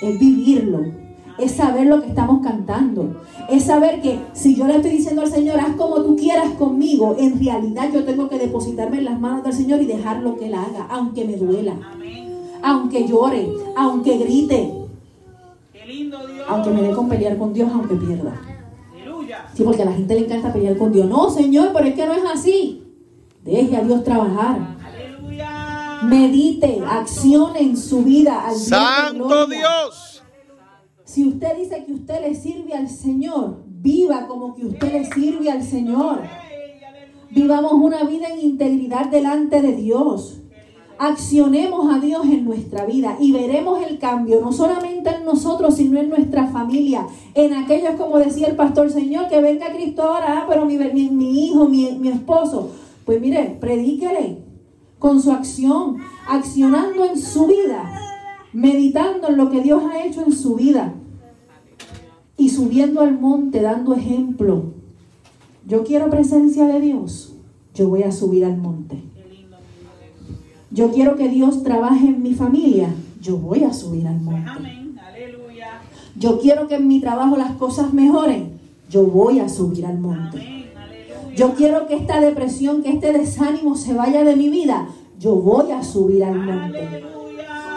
Es 0.01 0.19
vivirlo. 0.19 1.04
Es 1.37 1.51
saber 1.51 1.87
lo 1.87 2.01
que 2.01 2.07
estamos 2.07 2.41
cantando. 2.41 3.21
Es 3.49 3.63
saber 3.65 4.01
que 4.01 4.19
si 4.33 4.55
yo 4.55 4.67
le 4.67 4.77
estoy 4.77 4.91
diciendo 4.91 5.21
al 5.21 5.29
Señor, 5.31 5.59
haz 5.59 5.75
como 5.75 6.01
tú 6.01 6.15
quieras 6.15 6.51
conmigo, 6.57 7.15
en 7.19 7.39
realidad 7.43 7.89
yo 7.93 8.03
tengo 8.05 8.29
que 8.29 8.39
depositarme 8.39 8.99
en 8.99 9.05
las 9.05 9.19
manos 9.19 9.43
del 9.43 9.53
Señor 9.53 9.81
y 9.81 9.85
dejar 9.85 10.21
lo 10.23 10.37
que 10.37 10.47
Él 10.47 10.53
haga, 10.53 10.87
aunque 10.89 11.25
me 11.25 11.35
duela, 11.35 11.73
aunque 12.63 13.07
llore, 13.07 13.49
aunque 13.75 14.17
grite, 14.17 14.73
Qué 15.73 15.85
lindo 15.85 16.25
Dios. 16.25 16.45
aunque 16.47 16.69
me 16.71 16.81
dé 16.81 16.91
con 16.93 17.09
pelear 17.09 17.37
con 17.37 17.53
Dios, 17.53 17.69
aunque 17.73 17.95
pierda. 17.95 18.33
Sí, 19.53 19.63
porque 19.63 19.83
a 19.83 19.85
la 19.85 19.93
gente 19.93 20.15
le 20.15 20.25
encanta 20.25 20.51
pelear 20.51 20.77
con 20.77 20.91
Dios. 20.91 21.07
No, 21.07 21.29
Señor, 21.29 21.69
pero 21.73 21.85
es 21.87 21.95
que 21.95 22.05
no 22.05 22.13
es 22.13 22.23
así. 22.25 22.83
Deje 23.43 23.75
a 23.77 23.81
Dios 23.81 24.03
trabajar. 24.03 24.75
Aleluya. 24.85 25.99
Medite, 26.03 26.81
accione 26.89 27.59
en 27.61 27.77
su 27.77 28.01
vida 28.03 28.47
al 28.47 28.55
Santo 28.55 29.25
gloria. 29.27 29.59
Dios. 29.59 30.04
Si 31.15 31.25
usted 31.25 31.55
dice 31.57 31.85
que 31.85 31.93
usted 31.93 32.19
le 32.27 32.35
sirve 32.35 32.73
al 32.73 32.89
Señor, 32.89 33.63
viva 33.67 34.27
como 34.27 34.53
que 34.53 34.65
usted 34.65 34.91
le 34.91 35.05
sirve 35.05 35.49
al 35.49 35.63
Señor. 35.63 36.23
Vivamos 37.31 37.71
una 37.71 38.03
vida 38.03 38.27
en 38.33 38.41
integridad 38.41 39.05
delante 39.05 39.61
de 39.61 39.77
Dios. 39.77 40.41
Accionemos 40.99 41.89
a 41.89 41.99
Dios 42.01 42.25
en 42.25 42.43
nuestra 42.43 42.83
vida 42.85 43.15
y 43.17 43.31
veremos 43.31 43.81
el 43.89 43.97
cambio, 43.97 44.41
no 44.41 44.51
solamente 44.51 45.09
en 45.09 45.23
nosotros, 45.23 45.75
sino 45.75 45.97
en 46.01 46.09
nuestra 46.09 46.47
familia, 46.47 47.07
en 47.33 47.53
aquellos, 47.53 47.91
como 47.91 48.17
decía 48.17 48.47
el 48.47 48.57
pastor, 48.57 48.89
Señor, 48.91 49.29
que 49.29 49.39
venga 49.39 49.71
Cristo 49.71 50.03
ahora, 50.03 50.39
ah, 50.41 50.45
pero 50.49 50.65
mi, 50.65 50.77
mi- 50.77 51.09
mi 51.11 51.45
hijo, 51.45 51.69
mi, 51.69 51.93
mi 51.97 52.09
esposo. 52.09 52.71
Pues 53.05 53.21
mire, 53.21 53.55
predíquele 53.61 54.39
con 54.99 55.21
su 55.21 55.31
acción, 55.31 55.95
accionando 56.27 57.05
en 57.05 57.17
su 57.17 57.47
vida, 57.47 57.89
meditando 58.51 59.29
en 59.29 59.37
lo 59.37 59.49
que 59.49 59.61
Dios 59.61 59.81
ha 59.89 60.03
hecho 60.05 60.21
en 60.21 60.33
su 60.33 60.55
vida 60.55 60.93
subiendo 62.55 63.01
al 63.01 63.19
monte, 63.19 63.61
dando 63.61 63.93
ejemplo. 63.93 64.63
Yo 65.67 65.83
quiero 65.83 66.09
presencia 66.09 66.65
de 66.65 66.79
Dios, 66.79 67.33
yo 67.73 67.89
voy 67.89 68.03
a 68.03 68.11
subir 68.11 68.45
al 68.45 68.57
monte. 68.57 69.01
Yo 70.71 70.91
quiero 70.91 71.15
que 71.15 71.29
Dios 71.29 71.63
trabaje 71.63 72.07
en 72.07 72.21
mi 72.21 72.33
familia, 72.33 72.89
yo 73.21 73.37
voy 73.37 73.63
a 73.63 73.73
subir 73.73 74.07
al 74.07 74.19
monte. 74.19 74.49
amén. 74.49 74.99
Aleluya. 75.05 75.81
Yo 76.17 76.39
quiero 76.39 76.67
que 76.67 76.75
en 76.75 76.87
mi 76.87 76.99
trabajo 76.99 77.37
las 77.37 77.51
cosas 77.51 77.93
mejoren, 77.93 78.59
yo 78.89 79.03
voy 79.05 79.39
a 79.39 79.49
subir 79.49 79.85
al 79.85 79.99
monte. 79.99 80.65
Yo 81.35 81.53
quiero 81.53 81.87
que 81.87 81.95
esta 81.95 82.21
depresión, 82.21 82.81
que 82.81 82.91
este 82.91 83.11
desánimo 83.11 83.75
se 83.75 83.93
vaya 83.93 84.23
de 84.23 84.35
mi 84.37 84.49
vida, 84.49 84.87
yo 85.19 85.35
voy 85.35 85.71
a 85.71 85.83
subir 85.83 86.23
al 86.23 86.39
monte. 86.39 87.14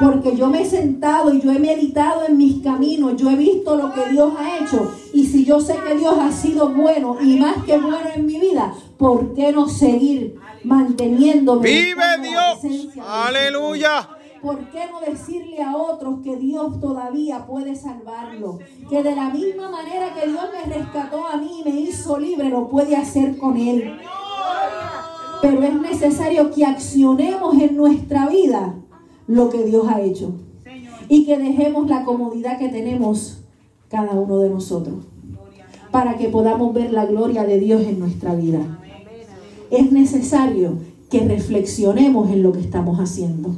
Porque 0.00 0.36
yo 0.36 0.46
me 0.48 0.62
he 0.62 0.64
sentado 0.64 1.34
y 1.34 1.40
yo 1.40 1.50
he 1.50 1.58
meditado 1.58 2.24
en 2.26 2.38
mis 2.38 2.62
caminos, 2.62 3.16
yo 3.16 3.30
he 3.30 3.36
visto 3.36 3.76
lo 3.76 3.92
que 3.92 4.08
Dios 4.10 4.32
ha 4.38 4.58
hecho. 4.58 4.92
Y 5.12 5.26
si 5.26 5.44
yo 5.44 5.60
sé 5.60 5.76
que 5.86 5.96
Dios 5.96 6.16
ha 6.20 6.30
sido 6.30 6.68
bueno 6.70 7.16
y 7.20 7.38
más 7.38 7.64
que 7.64 7.78
bueno 7.78 8.08
en 8.14 8.26
mi 8.26 8.38
vida, 8.38 8.72
¿por 8.96 9.34
qué 9.34 9.50
no 9.52 9.68
seguir 9.68 10.36
manteniéndome? 10.62 11.68
Vive 11.68 12.18
Dios. 12.22 12.96
Aleluya. 13.06 14.08
¿Por 14.40 14.70
qué 14.70 14.86
no 14.88 15.00
decirle 15.00 15.60
a 15.62 15.76
otros 15.76 16.20
que 16.22 16.36
Dios 16.36 16.80
todavía 16.80 17.44
puede 17.44 17.74
salvarlo? 17.74 18.60
Que 18.88 19.02
de 19.02 19.16
la 19.16 19.30
misma 19.30 19.68
manera 19.68 20.14
que 20.14 20.28
Dios 20.28 20.44
me 20.52 20.74
rescató 20.74 21.26
a 21.26 21.36
mí 21.38 21.62
y 21.64 21.68
me 21.68 21.80
hizo 21.80 22.18
libre, 22.18 22.48
lo 22.48 22.68
puede 22.68 22.94
hacer 22.94 23.36
con 23.36 23.56
Él. 23.56 23.98
Pero 25.42 25.62
es 25.64 25.74
necesario 25.74 26.52
que 26.52 26.64
accionemos 26.64 27.56
en 27.56 27.76
nuestra 27.76 28.28
vida 28.28 28.76
lo 29.28 29.50
que 29.50 29.64
Dios 29.64 29.86
ha 29.86 30.00
hecho 30.00 30.32
y 31.08 31.24
que 31.24 31.38
dejemos 31.38 31.88
la 31.88 32.04
comodidad 32.04 32.58
que 32.58 32.68
tenemos 32.68 33.38
cada 33.88 34.12
uno 34.12 34.38
de 34.38 34.50
nosotros 34.50 34.96
para 35.90 36.16
que 36.18 36.28
podamos 36.28 36.74
ver 36.74 36.92
la 36.92 37.06
gloria 37.06 37.44
de 37.44 37.60
Dios 37.60 37.82
en 37.82 37.98
nuestra 37.98 38.34
vida. 38.34 38.78
Es 39.70 39.92
necesario 39.92 40.72
que 41.10 41.20
reflexionemos 41.20 42.30
en 42.30 42.42
lo 42.42 42.52
que 42.52 42.60
estamos 42.60 42.98
haciendo. 42.98 43.56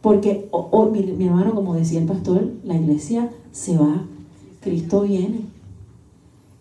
Porque, 0.00 0.48
mi, 0.92 1.02
mi 1.12 1.26
hermano, 1.26 1.54
como 1.54 1.74
decía 1.74 2.00
el 2.00 2.06
pastor, 2.06 2.50
la 2.64 2.76
iglesia 2.76 3.30
se 3.52 3.78
va, 3.78 4.04
Cristo 4.60 5.02
viene. 5.02 5.40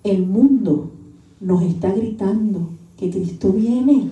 El 0.04 0.26
mundo 0.26 0.91
nos 1.39 1.63
está 1.63 1.91
gritando 1.91 2.70
que 2.98 3.10
Cristo 3.10 3.52
viene. 3.52 4.10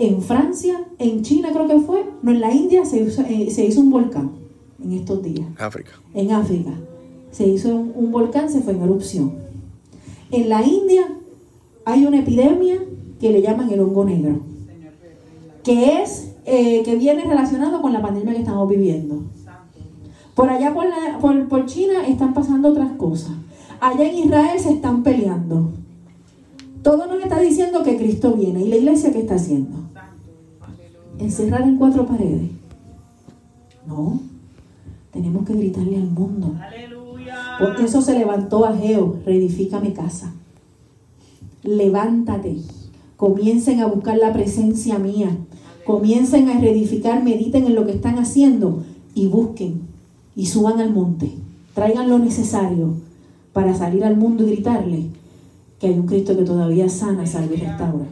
En 0.00 0.22
Francia, 0.22 0.80
en 0.98 1.20
China 1.22 1.50
creo 1.52 1.68
que 1.68 1.78
fue, 1.80 2.04
no, 2.22 2.30
en 2.32 2.40
la 2.40 2.52
India 2.54 2.84
se 2.86 3.02
hizo, 3.02 3.20
eh, 3.22 3.50
se 3.50 3.66
hizo 3.66 3.80
un 3.80 3.90
volcán 3.90 4.30
en 4.82 4.92
estos 4.92 5.22
días. 5.22 5.46
África. 5.58 5.92
En 6.14 6.32
África 6.32 6.70
se 7.30 7.46
hizo 7.46 7.68
un, 7.76 7.92
un 7.94 8.10
volcán, 8.10 8.50
se 8.50 8.60
fue 8.62 8.72
en 8.72 8.82
erupción. 8.82 9.32
En 10.32 10.48
la 10.48 10.64
India 10.66 11.06
hay 11.84 12.06
una 12.06 12.20
epidemia 12.20 12.76
que 13.20 13.30
le 13.30 13.42
llaman 13.42 13.70
el 13.70 13.80
hongo 13.80 14.04
negro, 14.06 14.40
que 15.62 16.00
es 16.02 16.32
eh, 16.46 16.82
que 16.82 16.96
viene 16.96 17.22
relacionado 17.24 17.82
con 17.82 17.92
la 17.92 18.00
pandemia 18.00 18.32
que 18.32 18.40
estamos 18.40 18.66
viviendo. 18.68 19.22
Por 20.34 20.48
allá 20.48 20.72
por, 20.72 20.86
la- 20.86 21.18
por, 21.20 21.46
por 21.48 21.66
China 21.66 22.06
están 22.06 22.32
pasando 22.32 22.68
otras 22.70 22.92
cosas. 22.92 23.32
Allá 23.80 24.08
en 24.10 24.16
Israel 24.16 24.58
se 24.58 24.72
están 24.72 25.02
peleando. 25.02 25.72
Todo 26.82 27.06
nos 27.06 27.22
está 27.22 27.38
diciendo 27.40 27.82
que 27.82 27.98
Cristo 27.98 28.32
viene. 28.32 28.62
¿Y 28.64 28.68
la 28.68 28.76
iglesia 28.76 29.12
qué 29.12 29.20
está 29.20 29.34
haciendo? 29.34 29.76
Encerrada 31.20 31.66
en 31.66 31.76
cuatro 31.76 32.06
paredes. 32.06 32.50
No. 33.86 34.20
Tenemos 35.12 35.46
que 35.46 35.54
gritarle 35.54 35.96
al 35.96 36.10
mundo. 36.10 36.54
Aleluya. 36.60 37.36
Porque 37.58 37.84
eso 37.84 38.00
se 38.00 38.18
levantó 38.18 38.64
a 38.64 38.76
Geo, 38.76 39.18
reedifícame 39.24 39.92
casa. 39.92 40.32
Levántate. 41.62 42.56
Comiencen 43.16 43.80
a 43.80 43.86
buscar 43.86 44.16
la 44.16 44.32
presencia 44.32 44.98
mía. 44.98 45.36
Comiencen 45.84 46.48
a 46.48 46.58
reedificar, 46.58 47.22
mediten 47.22 47.66
en 47.66 47.74
lo 47.74 47.84
que 47.84 47.92
están 47.92 48.18
haciendo 48.18 48.84
y 49.14 49.26
busquen 49.26 49.82
y 50.36 50.46
suban 50.46 50.80
al 50.80 50.92
monte. 50.92 51.32
Traigan 51.74 52.08
lo 52.08 52.18
necesario 52.18 52.94
para 53.52 53.74
salir 53.74 54.04
al 54.04 54.16
mundo 54.16 54.44
y 54.44 54.52
gritarle 54.52 55.06
que 55.78 55.88
hay 55.88 55.98
un 55.98 56.06
Cristo 56.06 56.36
que 56.36 56.44
todavía 56.44 56.88
sana, 56.88 57.26
salva 57.26 57.54
y 57.54 57.58
restaura. 57.58 58.06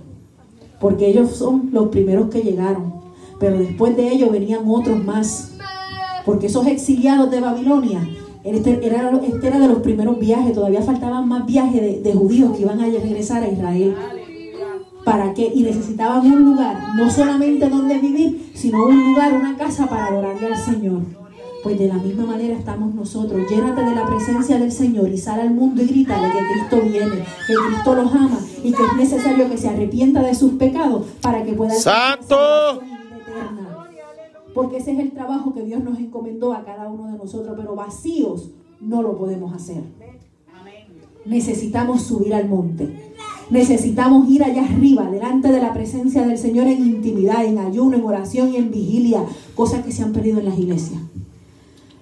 Porque 0.80 1.08
ellos 1.08 1.30
son 1.30 1.70
los 1.72 1.88
primeros 1.88 2.30
que 2.30 2.42
llegaron. 2.42 2.97
Pero 3.38 3.58
después 3.58 3.96
de 3.96 4.08
ellos 4.12 4.30
venían 4.30 4.62
otros 4.66 5.02
más. 5.04 5.52
Porque 6.24 6.46
esos 6.46 6.66
exiliados 6.66 7.30
de 7.30 7.40
Babilonia, 7.40 8.06
este 8.44 8.84
era, 8.86 9.10
este 9.22 9.46
era 9.46 9.58
de 9.58 9.68
los 9.68 9.78
primeros 9.78 10.18
viajes, 10.18 10.52
todavía 10.52 10.82
faltaban 10.82 11.26
más 11.28 11.46
viajes 11.46 11.80
de, 11.80 12.00
de 12.00 12.12
judíos 12.12 12.52
que 12.54 12.62
iban 12.62 12.80
a 12.80 12.84
regresar 12.84 13.42
a 13.42 13.48
Israel. 13.48 13.94
¿Para 15.04 15.32
qué? 15.32 15.50
Y 15.54 15.62
necesitaban 15.62 16.26
un 16.30 16.44
lugar, 16.44 16.76
no 16.96 17.10
solamente 17.10 17.68
donde 17.68 17.98
vivir, 17.98 18.50
sino 18.54 18.84
un 18.84 19.12
lugar, 19.12 19.32
una 19.32 19.56
casa 19.56 19.86
para 19.86 20.06
adorarle 20.06 20.48
al 20.48 20.58
Señor. 20.58 21.00
Pues 21.62 21.78
de 21.78 21.88
la 21.88 21.94
misma 21.94 22.26
manera 22.26 22.56
estamos 22.56 22.94
nosotros. 22.94 23.48
Llénate 23.50 23.82
de 23.82 23.94
la 23.94 24.06
presencia 24.06 24.58
del 24.58 24.70
Señor 24.70 25.08
y 25.08 25.18
sal 25.18 25.40
al 25.40 25.50
mundo 25.50 25.82
y 25.82 25.86
grítale 25.86 26.28
que 26.30 26.38
Cristo 26.52 26.88
viene, 26.88 27.24
que 27.46 27.54
Cristo 27.68 27.94
los 27.94 28.14
ama 28.14 28.38
y 28.62 28.72
que 28.72 28.82
es 28.84 28.96
necesario 28.96 29.48
que 29.50 29.58
se 29.58 29.68
arrepienta 29.68 30.22
de 30.22 30.34
sus 30.34 30.52
pecados 30.52 31.06
para 31.20 31.42
que 31.42 31.54
pueda 31.54 31.74
¡Santo! 31.74 32.36
salvación 32.36 32.86
y 32.86 32.96
vida 32.96 33.16
eterna. 33.16 33.88
Porque 34.54 34.78
ese 34.78 34.92
es 34.92 34.98
el 34.98 35.12
trabajo 35.12 35.54
que 35.54 35.62
Dios 35.62 35.82
nos 35.82 35.98
encomendó 35.98 36.52
a 36.52 36.64
cada 36.64 36.88
uno 36.88 37.12
de 37.12 37.18
nosotros, 37.18 37.54
pero 37.56 37.74
vacíos 37.74 38.50
no 38.80 39.02
lo 39.02 39.16
podemos 39.16 39.52
hacer. 39.52 39.82
Necesitamos 41.24 42.02
subir 42.02 42.34
al 42.34 42.48
monte. 42.48 43.12
Necesitamos 43.50 44.28
ir 44.28 44.44
allá 44.44 44.64
arriba, 44.64 45.10
delante 45.10 45.50
de 45.50 45.60
la 45.60 45.72
presencia 45.72 46.26
del 46.26 46.38
Señor 46.38 46.66
en 46.66 46.84
intimidad, 46.84 47.44
en 47.44 47.58
ayuno, 47.58 47.96
en 47.96 48.04
oración 48.04 48.52
y 48.52 48.56
en 48.56 48.70
vigilia, 48.70 49.24
cosas 49.54 49.84
que 49.84 49.92
se 49.92 50.02
han 50.02 50.12
perdido 50.12 50.38
en 50.38 50.46
las 50.46 50.58
iglesias. 50.58 51.00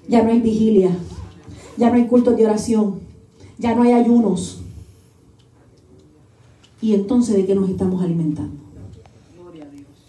Ya 0.09 0.23
no 0.23 0.31
hay 0.31 0.41
vigilia, 0.41 0.91
ya 1.77 1.91
no 1.91 1.97
hay 1.97 2.07
cultos 2.07 2.37
de 2.37 2.45
oración, 2.45 3.01
ya 3.59 3.75
no 3.75 3.83
hay 3.83 3.93
ayunos. 3.93 4.63
Y 6.81 6.95
entonces, 6.95 7.37
¿de 7.37 7.47
qué 7.47 7.55
nos 7.55 7.69
estamos 7.69 8.03
alimentando? 8.03 8.65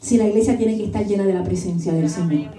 Si 0.07 0.15
la 0.15 0.25
iglesia 0.25 0.57
tiene 0.57 0.77
que 0.77 0.85
estar 0.85 1.05
llena 1.05 1.25
de 1.25 1.33
la 1.33 1.43
presencia 1.43 1.91
del 1.91 2.09
Señor, 2.09 2.49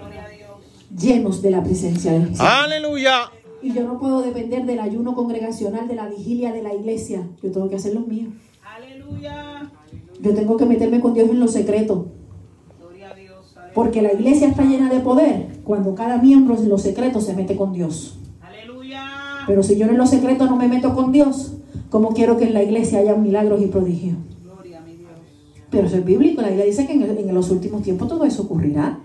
llenos 0.95 1.41
de 1.41 1.49
la 1.49 1.63
presencia 1.63 2.11
del 2.11 2.35
Señor. 2.35 2.47
Aleluya. 2.47 3.31
Y 3.63 3.73
yo 3.73 3.85
no 3.85 3.97
puedo 3.97 4.21
depender 4.21 4.67
del 4.67 4.79
ayuno 4.79 5.15
congregacional, 5.15 5.87
de 5.87 5.95
la 5.95 6.07
vigilia 6.07 6.53
de 6.53 6.61
la 6.61 6.75
iglesia. 6.75 7.27
Yo 7.41 7.51
tengo 7.51 7.67
que 7.67 7.77
hacer 7.77 7.95
los 7.95 8.05
míos. 8.05 8.29
Aleluya. 8.63 9.67
Yo 10.21 10.35
tengo 10.35 10.57
que 10.57 10.67
meterme 10.67 10.99
con 10.99 11.15
Dios 11.15 11.27
en 11.27 11.39
lo 11.39 11.47
secreto. 11.47 12.09
Gloria 12.79 13.09
a 13.09 13.15
Dios. 13.15 13.57
Aleluya. 13.57 13.73
Porque 13.73 14.03
la 14.03 14.13
iglesia 14.13 14.47
está 14.47 14.63
llena 14.63 14.87
de 14.93 14.99
poder 14.99 15.47
cuando 15.63 15.95
cada 15.95 16.19
miembro 16.19 16.55
en 16.55 16.69
lo 16.69 16.77
secreto 16.77 17.19
se 17.19 17.33
mete 17.33 17.55
con 17.55 17.73
Dios. 17.73 18.19
Aleluya. 18.41 19.05
Pero 19.47 19.63
si 19.63 19.75
yo 19.75 19.87
en 19.87 19.97
lo 19.97 20.05
secreto 20.05 20.45
no 20.45 20.55
me 20.55 20.67
meto 20.67 20.93
con 20.93 21.11
Dios, 21.11 21.55
¿cómo 21.89 22.09
quiero 22.09 22.37
que 22.37 22.43
en 22.43 22.53
la 22.53 22.61
iglesia 22.61 22.99
haya 22.99 23.15
milagros 23.15 23.59
y 23.63 23.65
prodigios? 23.65 24.17
Pero 25.69 25.87
eso 25.87 25.97
es 25.97 26.05
bíblico. 26.05 26.41
La 26.41 26.47
Biblia 26.47 26.65
dice 26.65 26.85
que 26.87 26.93
en, 26.93 27.03
el- 27.03 27.17
en 27.17 27.33
los 27.33 27.49
últimos 27.51 27.81
tiempos 27.83 28.07
todo 28.07 28.25
eso 28.25 28.43
ocurrirá. 28.43 28.99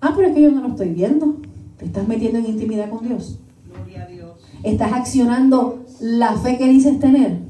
Ah, 0.00 0.12
pero 0.14 0.28
es 0.28 0.34
que 0.34 0.42
yo 0.42 0.50
no 0.50 0.60
lo 0.60 0.68
estoy 0.68 0.90
viendo. 0.90 1.36
Te 1.78 1.86
estás 1.86 2.06
metiendo 2.06 2.38
en 2.38 2.46
intimidad 2.46 2.90
con 2.90 3.06
Dios. 3.06 3.38
Gloria 3.72 4.02
a 4.02 4.06
Dios. 4.06 4.30
Estás 4.62 4.92
accionando 4.92 5.84
la 6.00 6.34
fe 6.36 6.58
que 6.58 6.68
dices 6.68 6.98
tener. 7.00 7.40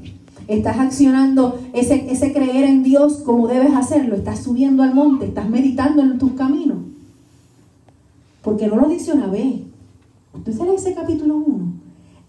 Estás 0.47 0.77
accionando 0.79 1.59
ese, 1.73 2.11
ese 2.11 2.33
creer 2.33 2.65
en 2.65 2.83
Dios 2.83 3.17
como 3.25 3.47
debes 3.47 3.73
hacerlo. 3.73 4.15
Estás 4.15 4.39
subiendo 4.39 4.83
al 4.83 4.93
monte, 4.93 5.25
estás 5.27 5.49
meditando 5.49 6.01
en 6.01 6.17
tus 6.17 6.33
caminos. 6.33 6.77
Porque 8.41 8.67
no 8.67 8.75
lo 8.75 8.87
dice 8.89 9.13
una 9.13 9.27
vez. 9.27 9.55
Usted 10.33 10.53
sale 10.53 10.75
ese 10.75 10.93
capítulo 10.93 11.37
1. 11.37 11.73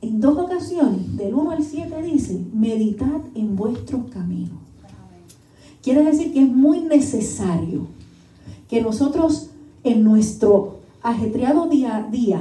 En 0.03 0.21
dos 0.21 0.37
ocasiones, 0.39 1.17
del 1.17 1.35
1 1.35 1.51
al 1.51 1.63
7, 1.65 2.03
dice, 2.03 2.41
meditad 2.53 3.21
en 3.35 3.57
vuestros 3.57 4.03
caminos. 4.11 4.59
Quiere 5.85 6.03
decir 6.03 6.33
que 6.33 6.41
es 6.41 6.49
muy 6.49 6.81
necesario 6.81 7.83
que 8.71 8.81
nosotros 8.81 9.51
en 9.83 10.03
nuestro 10.03 10.79
ajetreado 11.03 11.69
día 11.69 11.99
a 11.99 12.03
día, 12.11 12.41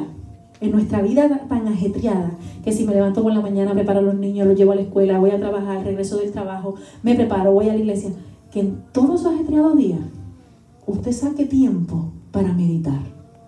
en 0.61 0.71
nuestra 0.71 1.01
vida 1.01 1.45
tan 1.49 1.67
ajetreada, 1.67 2.31
que 2.63 2.71
si 2.71 2.85
me 2.85 2.93
levanto 2.93 3.21
por 3.21 3.33
la 3.33 3.41
mañana, 3.41 3.73
preparo 3.73 3.99
a 3.99 4.03
los 4.03 4.15
niños, 4.15 4.47
los 4.47 4.57
llevo 4.57 4.71
a 4.71 4.75
la 4.75 4.83
escuela, 4.83 5.19
voy 5.19 5.31
a 5.31 5.39
trabajar, 5.41 5.83
regreso 5.83 6.15
del 6.19 6.31
trabajo, 6.31 6.75
me 7.03 7.15
preparo, 7.15 7.51
voy 7.51 7.67
a 7.67 7.73
la 7.73 7.79
iglesia, 7.79 8.11
que 8.49 8.61
en 8.61 8.81
todo 8.93 9.17
su 9.17 9.27
ajetreado 9.27 9.75
día 9.75 9.99
usted 10.87 11.11
saque 11.11 11.45
tiempo 11.45 12.13
para 12.31 12.53
meditar, 12.53 13.01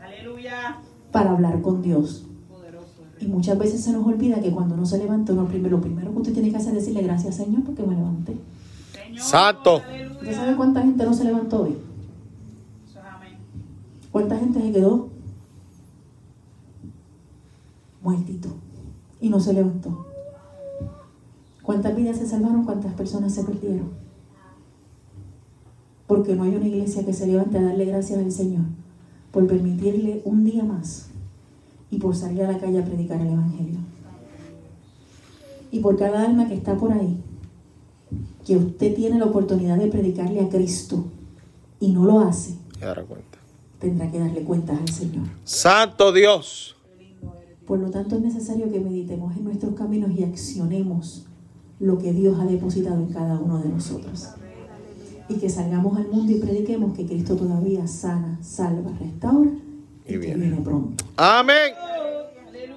Aleluya. 0.03 0.75
para 1.13 1.31
hablar 1.31 1.61
con 1.61 1.81
Dios. 1.81 2.25
Poderoso. 2.49 3.03
Y 3.21 3.27
muchas 3.27 3.57
veces 3.57 3.79
se 3.79 3.93
nos 3.93 4.05
olvida 4.05 4.41
que 4.41 4.51
cuando 4.51 4.75
uno 4.75 4.85
se 4.85 4.97
levanta, 4.97 5.31
uno 5.31 5.45
primero, 5.45 5.77
lo 5.77 5.81
primero 5.81 6.11
que 6.11 6.17
usted 6.17 6.33
tiene 6.33 6.51
que 6.51 6.57
hacer 6.57 6.75
es 6.75 6.81
decirle 6.81 7.01
gracias 7.01 7.35
Señor 7.35 7.63
porque 7.63 7.83
me 7.83 7.95
levanté. 7.95 8.35
Santo. 9.17 9.81
¿Usted 10.21 10.35
sabe 10.35 10.55
cuánta 10.55 10.81
gente 10.81 11.05
no 11.05 11.13
se 11.13 11.23
levantó 11.23 11.63
hoy? 11.63 11.77
¿Cuánta 14.11 14.37
gente 14.37 14.61
se 14.61 14.71
quedó 14.71 15.09
muertito 18.01 18.49
y 19.19 19.29
no 19.29 19.39
se 19.39 19.53
levantó? 19.53 20.05
¿Cuántas 21.61 21.95
vidas 21.95 22.17
se 22.17 22.27
salvaron? 22.27 22.63
¿Cuántas 22.63 22.93
personas 22.93 23.33
se 23.33 23.43
perdieron? 23.43 23.89
Porque 26.07 26.35
no 26.35 26.43
hay 26.43 26.55
una 26.55 26.67
iglesia 26.67 27.05
que 27.05 27.13
se 27.13 27.27
levante 27.27 27.57
a 27.57 27.63
darle 27.63 27.85
gracias 27.85 28.19
al 28.19 28.31
Señor 28.31 28.65
por 29.31 29.47
permitirle 29.47 30.21
un 30.23 30.45
día 30.45 30.63
más 30.63 31.09
y 31.91 31.97
por 31.97 32.15
salir 32.15 32.43
a 32.43 32.51
la 32.51 32.57
calle 32.57 32.79
a 32.79 32.85
predicar 32.85 33.19
el 33.19 33.33
Evangelio. 33.33 33.79
Y 35.71 35.79
por 35.79 35.97
cada 35.97 36.23
alma 36.23 36.47
que 36.47 36.53
está 36.53 36.77
por 36.77 36.93
ahí, 36.93 37.17
que 38.45 38.55
usted 38.55 38.95
tiene 38.95 39.17
la 39.17 39.25
oportunidad 39.25 39.77
de 39.77 39.87
predicarle 39.87 40.39
a 40.41 40.49
Cristo 40.49 41.05
y 41.79 41.91
no 41.91 42.05
lo 42.05 42.19
hace, 42.19 42.55
cuenta. 42.79 43.39
tendrá 43.79 44.11
que 44.11 44.19
darle 44.19 44.41
cuentas 44.43 44.79
al 44.79 44.89
Señor. 44.89 45.25
Santo 45.43 46.13
Dios. 46.13 46.75
Por 47.65 47.79
lo 47.79 47.89
tanto, 47.89 48.15
es 48.15 48.21
necesario 48.21 48.71
que 48.71 48.79
meditemos 48.79 49.35
en 49.35 49.45
nuestros 49.45 49.73
caminos 49.73 50.11
y 50.11 50.23
accionemos 50.23 51.25
lo 51.79 51.97
que 51.97 52.13
Dios 52.13 52.39
ha 52.39 52.45
depositado 52.45 52.97
en 52.97 53.07
cada 53.07 53.39
uno 53.39 53.57
de 53.57 53.69
nosotros. 53.69 54.29
Y 55.27 55.35
que 55.35 55.49
salgamos 55.49 55.97
al 55.97 56.07
mundo 56.07 56.31
y 56.31 56.35
prediquemos 56.35 56.95
que 56.95 57.07
Cristo 57.07 57.35
todavía 57.35 57.87
sana, 57.87 58.37
salva, 58.43 58.91
restaura 58.99 59.49
y, 60.07 60.13
Y 60.13 60.19
que 60.19 60.35
viene 60.35 60.61
pronto. 60.61 61.03
Amén. 61.17 61.73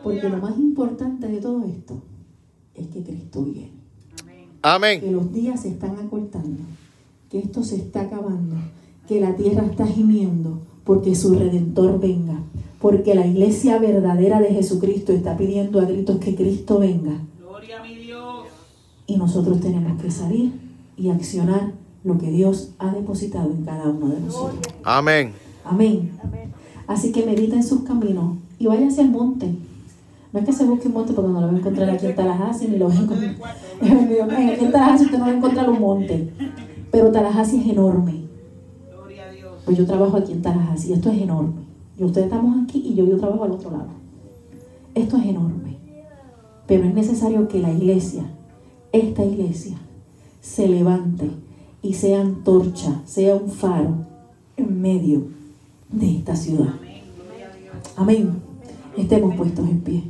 Porque 0.03 0.31
lo 0.31 0.39
más 0.39 0.57
importante 0.57 1.29
de 1.29 1.41
todo 1.43 1.63
esto 1.67 2.01
es 2.75 2.87
que 2.89 3.03
Cristo 3.03 3.43
viene. 3.43 3.78
Que 4.63 4.69
Amén. 4.69 5.13
los 5.13 5.33
días 5.33 5.61
se 5.63 5.69
están 5.69 5.97
acortando, 5.99 6.63
que 7.31 7.39
esto 7.39 7.63
se 7.63 7.77
está 7.77 8.03
acabando, 8.03 8.57
que 9.07 9.21
la 9.21 9.35
tierra 9.37 9.65
está 9.65 9.87
gimiendo 9.87 10.61
porque 10.85 11.15
su 11.15 11.35
redentor 11.35 12.01
venga, 12.01 12.41
porque 12.81 13.15
la 13.15 13.27
iglesia 13.27 13.79
verdadera 13.79 14.41
de 14.41 14.49
Jesucristo 14.55 15.13
está 15.13 15.37
pidiendo 15.37 15.81
a 15.81 15.85
gritos 15.85 16.19
que 16.19 16.35
Cristo 16.35 16.79
venga 16.79 17.19
Gloria 17.39 17.81
a 17.81 17.83
mi 17.83 17.97
Dios. 17.97 18.47
y 19.07 19.17
nosotros 19.17 19.61
tenemos 19.61 20.01
que 20.01 20.11
salir 20.11 20.53
y 20.97 21.11
accionar 21.11 21.73
lo 22.05 22.19
que 22.19 22.31
Dios 22.31 22.71
ha 22.79 22.93
depositado 22.93 23.51
en 23.51 23.65
cada 23.65 23.89
uno 23.89 24.09
de 24.09 24.21
nosotros. 24.21 24.61
Amén. 24.85 25.33
Amén. 25.65 26.11
Así 26.87 27.13
que 27.13 27.27
medita 27.27 27.57
en 27.57 27.65
sus 27.65 27.83
caminos 27.83 28.37
y 28.59 28.67
hacia 28.67 29.03
el 29.03 29.11
monte. 29.11 29.55
No 30.33 30.41
es 30.41 30.45
que 30.45 30.53
se 30.53 30.65
busque 30.65 30.89
un 30.89 30.95
monte 30.95 31.13
porque 31.13 31.31
no 31.31 31.41
lo 31.41 31.47
va 31.47 31.53
a 31.53 31.57
encontrar 31.57 31.89
aquí 31.89 32.07
en 32.07 32.15
Tallahassee 32.15 32.69
ni 32.69 32.77
lo 32.77 32.89
va 32.89 32.95
a 32.95 32.99
encontrar. 32.99 33.35
Aquí 33.81 34.65
en 34.65 34.73
Tallahassee 34.73 35.07
usted 35.07 35.19
no 35.19 35.25
va 35.25 35.31
a 35.31 35.37
encontrar 35.37 35.71
un 35.71 35.81
monte. 35.81 36.33
Pero 36.91 37.11
Tallahassee 37.11 37.61
es 37.61 37.69
enorme. 37.69 38.25
Pues 39.65 39.77
yo 39.77 39.87
trabajo 39.87 40.17
aquí 40.17 40.33
en 40.33 40.43
Tallahassee. 40.43 40.93
Esto 40.93 41.11
es 41.11 41.23
enorme. 41.23 41.63
Y 41.99 42.05
ustedes 42.05 42.27
estamos 42.27 42.63
aquí 42.63 42.83
y 42.87 42.95
yo, 42.95 43.07
yo 43.07 43.17
trabajo 43.17 43.45
al 43.45 43.53
otro 43.53 43.71
lado. 43.71 43.89
Esto 44.95 45.17
es 45.17 45.27
enorme. 45.27 45.79
Pero 46.67 46.85
es 46.85 46.95
necesario 46.95 47.49
que 47.49 47.61
la 47.61 47.73
iglesia, 47.73 48.25
esta 48.93 49.25
iglesia, 49.25 49.79
se 50.41 50.69
levante 50.69 51.31
y 51.83 51.95
sea 51.95 52.21
antorcha, 52.21 53.01
sea 53.07 53.35
un 53.35 53.51
faro 53.51 54.07
en 54.57 54.81
medio 54.81 55.23
de 55.91 56.19
esta 56.19 56.37
ciudad. 56.37 56.75
Amén. 57.97 58.48
Estemos 58.99 59.37
puestos 59.37 59.69
en 59.69 59.81
pie. 59.81 60.03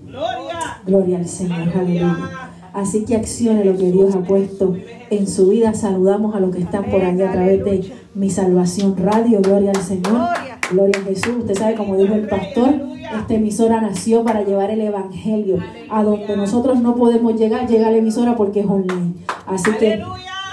Gloria. 0.86 1.18
Al 1.18 1.28
Señor, 1.28 1.68
aleluya. 1.76 2.50
Así 2.72 3.04
que 3.04 3.16
accione 3.16 3.64
lo 3.64 3.76
que 3.76 3.92
Dios 3.92 4.14
ha 4.14 4.20
puesto 4.20 4.74
en 5.10 5.26
su 5.26 5.48
vida. 5.48 5.74
Saludamos 5.74 6.34
a 6.34 6.40
los 6.40 6.54
que 6.54 6.62
están 6.62 6.84
por 6.84 7.02
ahí 7.02 7.20
a 7.20 7.30
través 7.32 7.64
de 7.64 7.92
Mi 8.14 8.30
Salvación 8.30 8.96
Radio. 8.96 9.40
Gloria 9.42 9.72
al 9.74 9.82
Señor. 9.82 10.28
Gloria 10.70 11.00
a 11.00 11.04
Jesús. 11.04 11.36
Usted 11.40 11.54
sabe, 11.54 11.74
como 11.74 11.96
dijo 11.96 12.14
el 12.14 12.28
pastor, 12.28 12.74
esta 13.18 13.34
emisora 13.34 13.80
nació 13.80 14.24
para 14.24 14.42
llevar 14.42 14.70
el 14.70 14.80
Evangelio 14.80 15.58
a 15.90 16.02
donde 16.02 16.36
nosotros 16.36 16.80
no 16.80 16.94
podemos 16.94 17.38
llegar. 17.38 17.68
Llega 17.68 17.90
la 17.90 17.98
emisora 17.98 18.36
porque 18.36 18.60
es 18.60 18.66
online. 18.66 19.14
Así 19.46 19.70
que 19.78 20.02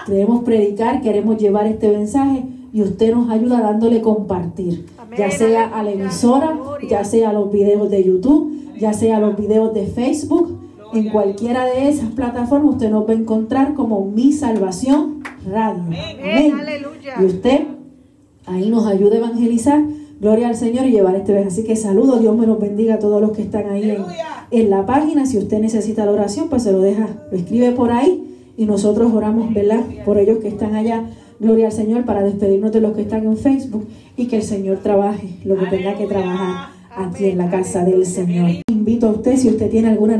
queremos 0.05 0.43
predicar, 0.43 1.01
queremos 1.01 1.37
llevar 1.37 1.67
este 1.67 1.89
mensaje 1.89 2.43
y 2.75 2.81
usted 2.81 3.15
nos 3.15 3.29
ayuda 3.29 3.61
dándole 3.61 4.01
compartir, 4.01 4.85
ya 5.17 5.31
sea 5.31 5.63
a 5.67 5.81
la 5.81 5.91
emisora, 5.91 6.59
ya 6.89 7.05
sea 7.05 7.29
a 7.29 7.33
los 7.33 7.49
videos 7.49 7.89
de 7.89 8.03
YouTube, 8.03 8.51
ya 8.77 8.91
sea 8.91 9.15
a 9.15 9.19
los 9.21 9.37
videos 9.37 9.73
de 9.73 9.85
Facebook, 9.85 10.59
en 10.93 11.09
cualquiera 11.09 11.63
de 11.67 11.87
esas 11.87 12.09
plataformas 12.09 12.73
usted 12.73 12.89
nos 12.89 13.07
va 13.07 13.13
a 13.13 13.15
encontrar 13.15 13.75
como 13.75 14.03
Mi 14.03 14.33
Salvación 14.33 15.23
Radio. 15.49 15.83
Amén. 15.83 16.53
Y 17.21 17.23
usted 17.23 17.61
ahí 18.45 18.69
nos 18.69 18.85
ayuda 18.87 19.15
a 19.15 19.17
evangelizar, 19.19 19.81
gloria 20.19 20.49
al 20.49 20.57
Señor 20.57 20.85
y 20.85 20.91
llevar 20.91 21.15
este 21.15 21.31
mensaje. 21.31 21.53
Así 21.53 21.63
que 21.63 21.77
saludos, 21.77 22.19
Dios 22.19 22.35
me 22.35 22.45
los 22.45 22.59
bendiga 22.59 22.95
a 22.95 22.99
todos 22.99 23.21
los 23.21 23.31
que 23.31 23.43
están 23.43 23.69
ahí 23.69 23.89
en, 23.89 24.03
en 24.51 24.69
la 24.69 24.85
página. 24.85 25.25
Si 25.25 25.37
usted 25.37 25.61
necesita 25.61 26.05
la 26.05 26.11
oración, 26.11 26.49
pues 26.49 26.63
se 26.63 26.73
lo 26.73 26.81
deja, 26.81 27.07
lo 27.31 27.37
escribe 27.37 27.71
por 27.71 27.93
ahí 27.93 28.51
y 28.57 28.65
nosotros 28.65 29.13
oramos, 29.13 29.53
¿verdad? 29.53 29.79
Por 30.03 30.17
ellos 30.17 30.39
que 30.39 30.49
están 30.49 30.75
allá. 30.75 31.05
Gloria 31.39 31.67
al 31.67 31.73
Señor 31.73 32.05
para 32.05 32.23
despedirnos 32.23 32.71
de 32.71 32.81
los 32.81 32.93
que 32.93 33.01
están 33.01 33.25
en 33.25 33.37
Facebook 33.37 33.87
y 34.15 34.27
que 34.27 34.37
el 34.37 34.43
Señor 34.43 34.77
trabaje 34.77 35.37
lo 35.43 35.57
que 35.57 35.65
tenga 35.65 35.95
que 35.97 36.07
trabajar 36.07 36.69
aquí 36.95 37.25
en 37.25 37.37
la 37.37 37.49
casa 37.49 37.83
del 37.83 38.05
Señor. 38.05 38.51
Invito 38.69 39.07
a 39.07 39.11
usted, 39.11 39.35
si 39.35 39.49
usted 39.49 39.69
tiene 39.69 39.89
alguna 39.89 40.15